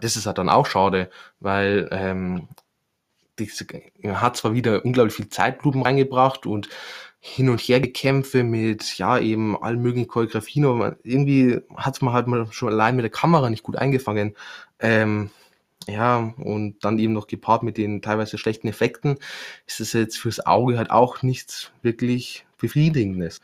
das 0.00 0.16
ist 0.16 0.26
halt 0.26 0.38
dann 0.38 0.48
auch 0.48 0.66
schade, 0.66 1.10
weil 1.40 1.88
ähm, 1.92 2.48
diese, 3.38 3.66
hat 4.04 4.36
zwar 4.36 4.54
wieder 4.54 4.84
unglaublich 4.84 5.14
viel 5.14 5.28
Zeitlupen 5.28 5.82
reingebracht 5.82 6.46
und 6.46 6.68
hin 7.20 7.50
und 7.50 7.60
her 7.60 7.80
Gekämpfe 7.80 8.44
mit, 8.44 8.96
ja, 8.98 9.18
eben 9.18 9.62
allen 9.62 9.82
möglichen 9.82 10.08
Choreografien, 10.08 10.64
aber 10.64 10.96
irgendwie 11.02 11.60
hat 11.76 12.00
man 12.00 12.14
halt 12.14 12.26
mal 12.26 12.46
schon 12.50 12.68
allein 12.68 12.96
mit 12.96 13.02
der 13.02 13.10
Kamera 13.10 13.50
nicht 13.50 13.62
gut 13.62 13.76
eingefangen. 13.76 14.34
Ähm, 14.78 15.30
ja, 15.86 16.32
und 16.36 16.84
dann 16.84 16.98
eben 16.98 17.12
noch 17.12 17.26
gepaart 17.26 17.62
mit 17.62 17.76
den 17.76 18.02
teilweise 18.02 18.38
schlechten 18.38 18.68
Effekten, 18.68 19.18
ist 19.66 19.80
es 19.80 19.92
jetzt 19.92 20.18
fürs 20.18 20.44
Auge 20.46 20.78
halt 20.78 20.90
auch 20.90 21.22
nichts 21.22 21.72
wirklich 21.82 22.46
Befriedigendes. 22.58 23.40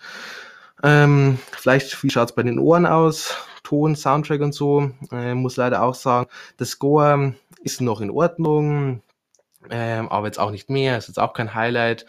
Ähm, 0.83 1.39
vielleicht, 1.53 2.03
wie 2.03 2.11
schaut's 2.11 2.35
bei 2.35 2.43
den 2.43 2.59
Ohren 2.59 2.87
aus? 2.87 3.35
Ton, 3.63 3.97
Soundtrack 3.97 4.41
und 4.41 4.53
so. 4.55 4.91
Äh, 5.11 5.35
muss 5.35 5.57
leider 5.57 5.83
auch 5.83 5.95
sagen, 5.95 6.29
das 6.57 6.71
Score 6.71 7.35
ist 7.63 7.81
noch 7.81 8.01
in 8.01 8.11
Ordnung. 8.11 9.03
Ähm, 9.71 10.09
aber 10.09 10.27
jetzt 10.27 10.39
auch 10.39 10.51
nicht 10.51 10.71
mehr, 10.71 10.97
ist 10.97 11.09
jetzt 11.09 11.19
auch 11.19 11.33
kein 11.33 11.55
Highlight. 11.55 12.07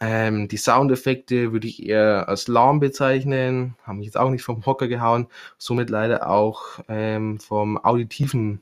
Ähm, 0.00 0.48
die 0.48 0.56
Soundeffekte 0.56 1.52
würde 1.52 1.66
ich 1.66 1.86
eher 1.86 2.28
als 2.28 2.48
lahm 2.48 2.80
bezeichnen, 2.80 3.76
haben 3.82 3.98
mich 3.98 4.06
jetzt 4.06 4.18
auch 4.18 4.30
nicht 4.30 4.42
vom 4.42 4.64
Hocker 4.66 4.88
gehauen, 4.88 5.28
somit 5.56 5.90
leider 5.90 6.28
auch 6.28 6.80
ähm, 6.88 7.40
vom 7.40 7.78
auditiven 7.78 8.60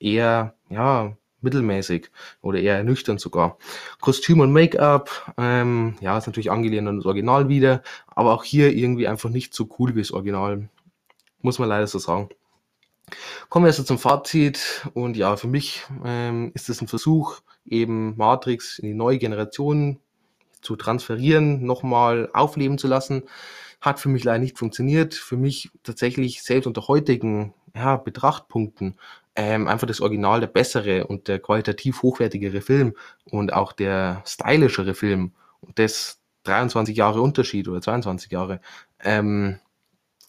eher, 0.00 0.54
ja, 0.68 1.16
mittelmäßig 1.44 2.10
oder 2.42 2.58
eher 2.58 2.82
nüchtern 2.82 3.18
sogar. 3.18 3.58
Kostüm 4.00 4.40
und 4.40 4.52
Make-up, 4.52 5.34
ähm, 5.38 5.96
ja, 6.00 6.18
ist 6.18 6.26
natürlich 6.26 6.50
angelehnt 6.50 6.88
an 6.88 6.96
das 6.96 7.06
Original 7.06 7.48
wieder, 7.48 7.82
aber 8.06 8.32
auch 8.32 8.44
hier 8.44 8.74
irgendwie 8.74 9.06
einfach 9.06 9.30
nicht 9.30 9.54
so 9.54 9.68
cool 9.78 9.94
wie 9.94 10.00
das 10.00 10.12
Original. 10.12 10.68
Muss 11.40 11.58
man 11.58 11.68
leider 11.68 11.86
so 11.86 11.98
sagen. 11.98 12.30
Kommen 13.48 13.64
wir 13.64 13.68
also 13.68 13.82
zum 13.82 13.98
Fazit 13.98 14.88
und 14.94 15.16
ja, 15.16 15.36
für 15.36 15.46
mich 15.46 15.84
ähm, 16.04 16.52
ist 16.54 16.68
es 16.70 16.80
ein 16.80 16.88
Versuch, 16.88 17.40
eben 17.66 18.16
Matrix 18.16 18.78
in 18.78 18.88
die 18.88 18.94
neue 18.94 19.18
Generation 19.18 20.00
zu 20.60 20.76
transferieren, 20.76 21.64
nochmal 21.64 22.30
aufleben 22.32 22.78
zu 22.78 22.88
lassen. 22.88 23.24
Hat 23.80 24.00
für 24.00 24.08
mich 24.08 24.24
leider 24.24 24.38
nicht 24.38 24.58
funktioniert. 24.58 25.14
Für 25.14 25.36
mich 25.36 25.70
tatsächlich 25.82 26.42
selbst 26.42 26.66
unter 26.66 26.88
heutigen 26.88 27.52
ja, 27.74 27.96
Betrachtpunkten 27.96 28.96
ähm, 29.36 29.68
einfach 29.68 29.86
das 29.86 30.00
Original 30.00 30.40
der 30.40 30.46
bessere 30.46 31.06
und 31.06 31.28
der 31.28 31.40
qualitativ 31.40 32.02
hochwertigere 32.02 32.60
Film 32.60 32.94
und 33.24 33.52
auch 33.52 33.72
der 33.72 34.22
stylischere 34.26 34.94
Film. 34.94 35.32
Und 35.60 35.78
das 35.78 36.20
23 36.44 36.96
Jahre 36.96 37.20
Unterschied 37.20 37.68
oder 37.68 37.80
22 37.80 38.30
Jahre. 38.30 38.60
Ähm, 39.02 39.58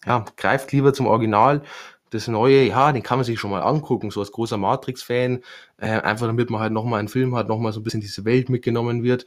ja, 0.04 0.24
greift 0.36 0.72
lieber 0.72 0.92
zum 0.92 1.06
Original. 1.06 1.62
Das 2.10 2.28
Neue, 2.28 2.62
ja, 2.68 2.92
den 2.92 3.02
kann 3.02 3.18
man 3.18 3.24
sich 3.24 3.38
schon 3.38 3.50
mal 3.50 3.62
angucken, 3.62 4.10
so 4.10 4.20
als 4.20 4.32
großer 4.32 4.56
Matrix-Fan. 4.56 5.42
Äh, 5.78 6.00
einfach 6.00 6.26
damit 6.26 6.50
man 6.50 6.60
halt 6.60 6.72
nochmal 6.72 7.00
einen 7.00 7.08
Film 7.08 7.34
hat, 7.36 7.48
nochmal 7.48 7.72
so 7.72 7.80
ein 7.80 7.82
bisschen 7.82 8.00
diese 8.00 8.24
Welt 8.24 8.48
mitgenommen 8.48 9.02
wird. 9.02 9.26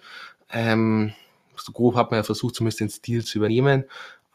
Ähm, 0.52 1.13
so 1.56 1.72
grob 1.74 1.96
hat 1.96 2.12
man 2.12 2.20
ja 2.20 2.24
versucht, 2.24 2.56
zumindest 2.56 2.80
den 2.80 2.89
Stil 2.89 3.24
zu 3.24 3.38
übernehmen. 3.38 3.84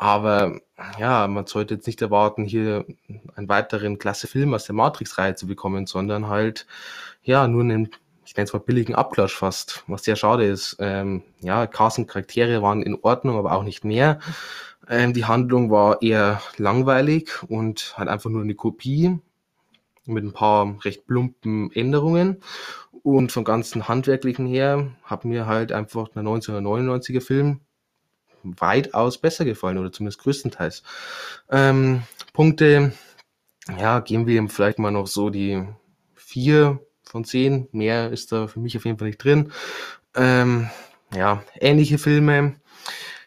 Aber 0.04 0.60
ja, 0.98 1.26
man 1.28 1.46
sollte 1.46 1.72
jetzt 1.72 1.86
nicht 1.86 2.02
erwarten, 2.02 2.44
hier 2.44 2.84
einen 3.36 3.48
weiteren 3.48 3.98
klasse 3.98 4.26
Film 4.26 4.52
aus 4.52 4.66
der 4.66 4.74
Matrix-Reihe 4.74 5.34
zu 5.34 5.46
bekommen, 5.46 5.86
sondern 5.86 6.28
halt 6.28 6.66
ja 7.22 7.48
nur 7.48 7.62
einen 7.62 7.88
ich 8.26 8.36
nenne 8.36 8.44
es 8.44 8.52
mal 8.52 8.58
billigen 8.58 8.94
Abklatsch 8.94 9.34
fast, 9.34 9.82
was 9.86 10.04
sehr 10.04 10.16
schade 10.16 10.44
ist. 10.44 10.76
Ähm, 10.78 11.22
ja, 11.40 11.66
Cast 11.66 11.98
und 11.98 12.06
Charaktere 12.06 12.60
waren 12.60 12.82
in 12.82 12.98
Ordnung, 13.00 13.38
aber 13.38 13.52
auch 13.52 13.62
nicht 13.62 13.82
mehr. 13.82 14.18
Ähm, 14.90 15.14
die 15.14 15.24
Handlung 15.24 15.70
war 15.70 16.02
eher 16.02 16.42
langweilig 16.58 17.42
und 17.48 17.94
halt 17.96 18.10
einfach 18.10 18.28
nur 18.28 18.42
eine 18.42 18.54
Kopie 18.54 19.18
mit 20.04 20.22
ein 20.22 20.34
paar 20.34 20.76
recht 20.84 21.06
plumpen 21.06 21.72
Änderungen. 21.72 22.42
Und 23.02 23.32
vom 23.32 23.44
ganzen 23.44 23.88
Handwerklichen 23.88 24.46
her 24.46 24.90
hat 25.02 25.24
mir 25.24 25.46
halt 25.46 25.72
einfach 25.72 26.08
der 26.08 26.24
1999er 26.24 27.22
Film 27.22 27.60
weitaus 28.44 29.18
besser 29.18 29.44
gefallen 29.44 29.78
oder 29.78 29.92
zumindest 29.92 30.20
größtenteils. 30.20 30.82
Ähm, 31.50 32.02
Punkte, 32.32 32.92
ja, 33.78 34.00
geben 34.00 34.26
wir 34.26 34.36
ihm 34.36 34.48
vielleicht 34.48 34.78
mal 34.78 34.90
noch 34.90 35.06
so 35.06 35.30
die 35.30 35.66
vier 36.14 36.80
von 37.02 37.24
zehn. 37.24 37.68
Mehr 37.72 38.10
ist 38.10 38.32
da 38.32 38.46
für 38.46 38.60
mich 38.60 38.76
auf 38.76 38.84
jeden 38.84 38.98
Fall 38.98 39.08
nicht 39.08 39.22
drin. 39.22 39.52
Ähm, 40.14 40.70
ja, 41.14 41.42
ähnliche 41.60 41.98
Filme 41.98 42.56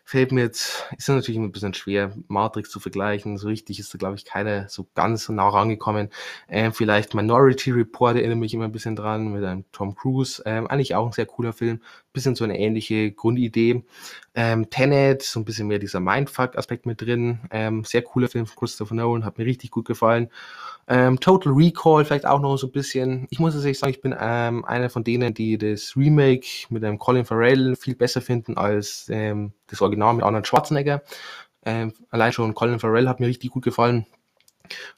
fällt 0.08 0.32
mir 0.32 0.44
jetzt, 0.44 0.86
ist 0.98 1.10
natürlich 1.10 1.38
ein 1.38 1.52
bisschen 1.52 1.74
schwer, 1.74 2.14
Matrix 2.30 2.70
zu 2.70 2.80
vergleichen. 2.80 3.38
So 3.38 3.50
richtig 3.50 3.78
ist 3.78 3.94
da, 3.94 3.98
glaube 3.98 4.16
ich, 4.16 4.24
keiner 4.24 4.70
so 4.70 4.88
ganz 4.96 5.26
so 5.26 5.34
nah 5.34 5.50
rangekommen. 5.50 6.12
Ähm, 6.48 6.72
vielleicht 6.72 7.14
Minority 7.14 7.72
Report 7.72 8.16
erinnert 8.16 8.38
mich 8.38 8.54
immer 8.54 8.64
ein 8.64 8.72
bisschen 8.72 8.96
dran 8.96 9.34
mit 9.34 9.44
einem 9.44 9.66
Tom 9.74 9.96
Cruise. 9.96 10.42
Ähm, 10.46 10.68
eigentlich 10.68 10.96
auch 10.96 11.08
ein 11.08 11.12
sehr 11.12 11.26
cooler 11.26 11.52
Film. 11.52 11.82
Bisschen 12.14 12.36
so 12.36 12.46
eine 12.46 12.58
ähnliche 12.58 13.12
Grundidee. 13.12 13.84
Ähm, 14.34 14.70
Tenet, 14.70 15.24
so 15.24 15.42
ein 15.42 15.46
bisschen 15.46 15.68
mehr 15.68 15.78
dieser 15.78 16.00
Mindfuck-Aspekt 16.00 16.86
mit 16.86 17.02
drin. 17.02 17.42
Ähm, 17.52 17.84
sehr 17.84 18.02
cooler 18.02 18.30
Film 18.30 18.46
von 18.46 18.56
Christopher 18.56 18.96
Nolan, 18.96 19.26
hat 19.26 19.38
mir 19.38 19.46
richtig 19.46 19.72
gut 19.72 19.86
gefallen. 19.86 20.30
Ähm, 20.88 21.20
Total 21.20 21.52
Recall 21.52 22.06
vielleicht 22.06 22.26
auch 22.26 22.40
noch 22.40 22.56
so 22.56 22.68
ein 22.68 22.72
bisschen. 22.72 23.28
Ich 23.30 23.40
muss 23.40 23.52
tatsächlich 23.52 23.80
sagen, 23.80 23.92
ich 23.92 24.00
bin 24.02 24.16
ähm, 24.18 24.64
einer 24.64 24.90
von 24.90 25.04
denen, 25.04 25.34
die 25.34 25.58
das 25.58 25.98
Remake 25.98 26.48
mit 26.70 26.86
einem 26.86 26.98
Colin 26.98 27.26
Farrell 27.26 27.76
viel 27.76 27.96
besser 27.96 28.22
finden 28.22 28.56
als 28.56 29.08
ähm, 29.10 29.52
das 29.68 29.82
Original 29.82 30.14
mit 30.14 30.24
Arnold 30.24 30.48
Schwarzenegger. 30.48 31.04
Ähm, 31.66 31.94
allein 32.10 32.32
schon 32.32 32.54
Colin 32.54 32.80
Farrell 32.80 33.08
hat 33.08 33.20
mir 33.20 33.28
richtig 33.28 33.52
gut 33.52 33.64
gefallen. 33.64 34.06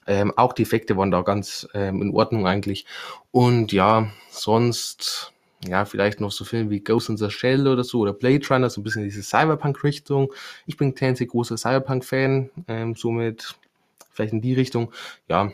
Ähm, 0.08 0.34
auch 0.36 0.54
die 0.54 0.64
Effekte 0.64 0.98
waren 0.98 1.12
da 1.12 1.22
ganz 1.22 1.68
ähm, 1.74 2.02
in 2.02 2.14
Ordnung 2.14 2.48
eigentlich. 2.48 2.86
Und 3.32 3.72
ja, 3.72 4.10
sonst, 4.30 5.32
ja, 5.68 5.86
vielleicht 5.86 6.22
noch 6.22 6.32
so 6.32 6.46
Filme 6.46 6.70
wie 6.70 6.80
Ghost 6.80 7.10
in 7.10 7.18
the 7.18 7.30
Shell 7.30 7.68
oder 7.68 7.84
so 7.84 8.00
oder 8.00 8.14
Blade 8.14 8.46
Runner, 8.50 8.70
so 8.70 8.82
ein 8.82 8.84
bisschen 8.84 9.04
diese 9.04 9.24
Cyberpunk-Richtung. 9.24 10.34
Ich 10.66 10.78
bin 10.78 10.96
tendenziell 10.96 11.28
großer 11.28 11.58
Cyberpunk-Fan, 11.58 12.50
ähm, 12.68 12.96
somit 12.96 13.56
vielleicht 14.12 14.34
in 14.34 14.42
die 14.42 14.54
Richtung. 14.54 14.92
Ja, 15.28 15.52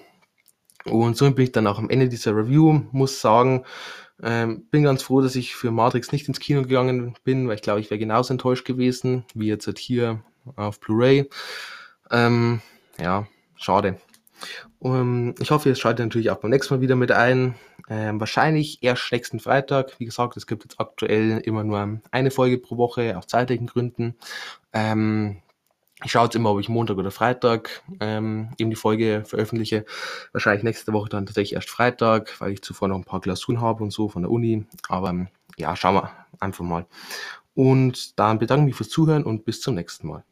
und 0.86 1.18
somit 1.18 1.36
bin 1.36 1.46
ich 1.46 1.52
dann 1.52 1.68
auch 1.68 1.80
am 1.80 1.90
Ende 1.90 2.10
dieser 2.10 2.36
Review, 2.36 2.82
muss 2.92 3.22
sagen, 3.22 3.66
ähm, 4.22 4.66
bin 4.70 4.84
ganz 4.84 5.04
froh, 5.04 5.22
dass 5.22 5.36
ich 5.36 5.56
für 5.56 5.72
Matrix 5.72 6.12
nicht 6.12 6.28
ins 6.28 6.40
Kino 6.40 6.62
gegangen 6.62 7.16
bin, 7.24 7.48
weil 7.48 7.56
ich 7.56 7.62
glaube, 7.62 7.82
ich 7.82 7.90
wäre 7.90 8.00
genauso 8.00 8.34
enttäuscht 8.34 8.66
gewesen, 8.66 9.26
wie 9.34 9.48
jetzt 9.48 9.68
halt 9.68 9.80
hier 9.80 10.22
auf 10.56 10.80
Blu-ray. 10.80 11.30
Ähm, 12.12 12.62
ja, 13.00 13.28
schade. 13.56 13.98
Um, 14.80 15.34
ich 15.40 15.52
hoffe, 15.52 15.70
ihr 15.70 15.76
schaltet 15.76 16.06
natürlich 16.06 16.30
auch 16.30 16.38
beim 16.38 16.52
nächsten 16.52 16.74
Mal 16.76 16.82
wieder 16.82 16.96
mit 16.96 17.12
ein. 17.12 17.56
Ähm, 17.90 18.20
wahrscheinlich 18.20 18.84
erst 18.84 19.12
nächsten 19.12 19.40
Freitag. 19.40 20.00
Wie 20.00 20.06
gesagt, 20.06 20.38
es 20.38 20.48
gibt 20.48 20.64
jetzt 20.64 20.80
aktuell 20.80 21.40
immer 21.40 21.64
nur 21.64 22.02
eine 22.12 22.32
Folge 22.32 22.58
pro 22.58 22.78
Woche, 22.78 23.18
aus 23.18 23.28
zeitlichen 23.28 23.68
Gründen. 23.68 24.16
Ähm, 24.74 25.42
ich 26.04 26.12
schaue 26.12 26.26
jetzt 26.26 26.36
immer, 26.36 26.52
ob 26.52 26.60
ich 26.60 26.68
Montag 26.68 26.98
oder 26.98 27.12
Freitag 27.12 27.82
ähm, 28.02 28.50
eben 28.58 28.70
die 28.70 28.76
Folge 28.76 29.24
veröffentliche. 29.26 29.86
Wahrscheinlich 30.34 30.64
nächste 30.64 30.92
Woche 30.92 31.10
dann 31.10 31.26
tatsächlich 31.26 31.54
erst 31.54 31.70
Freitag, 31.70 32.40
weil 32.42 32.52
ich 32.52 32.62
zuvor 32.62 32.90
noch 32.90 32.98
ein 32.98 33.06
paar 33.06 33.22
Klausuren 33.22 33.62
habe 33.62 33.84
und 33.84 33.92
so 33.92 34.10
von 34.10 34.24
der 34.24 34.32
Uni. 34.32 34.66
Aber 34.90 35.10
ähm, 35.10 35.30
ja, 35.58 35.76
schauen 35.76 35.96
wir 35.96 36.12
einfach 36.40 36.66
mal. 36.66 36.86
Und 37.54 38.20
dann 38.20 38.40
bedanke 38.40 38.64
ich 38.64 38.66
mich 38.68 38.76
fürs 38.76 38.90
Zuhören 38.90 39.24
und 39.24 39.46
bis 39.46 39.62
zum 39.62 39.76
nächsten 39.76 40.08
Mal. 40.08 40.26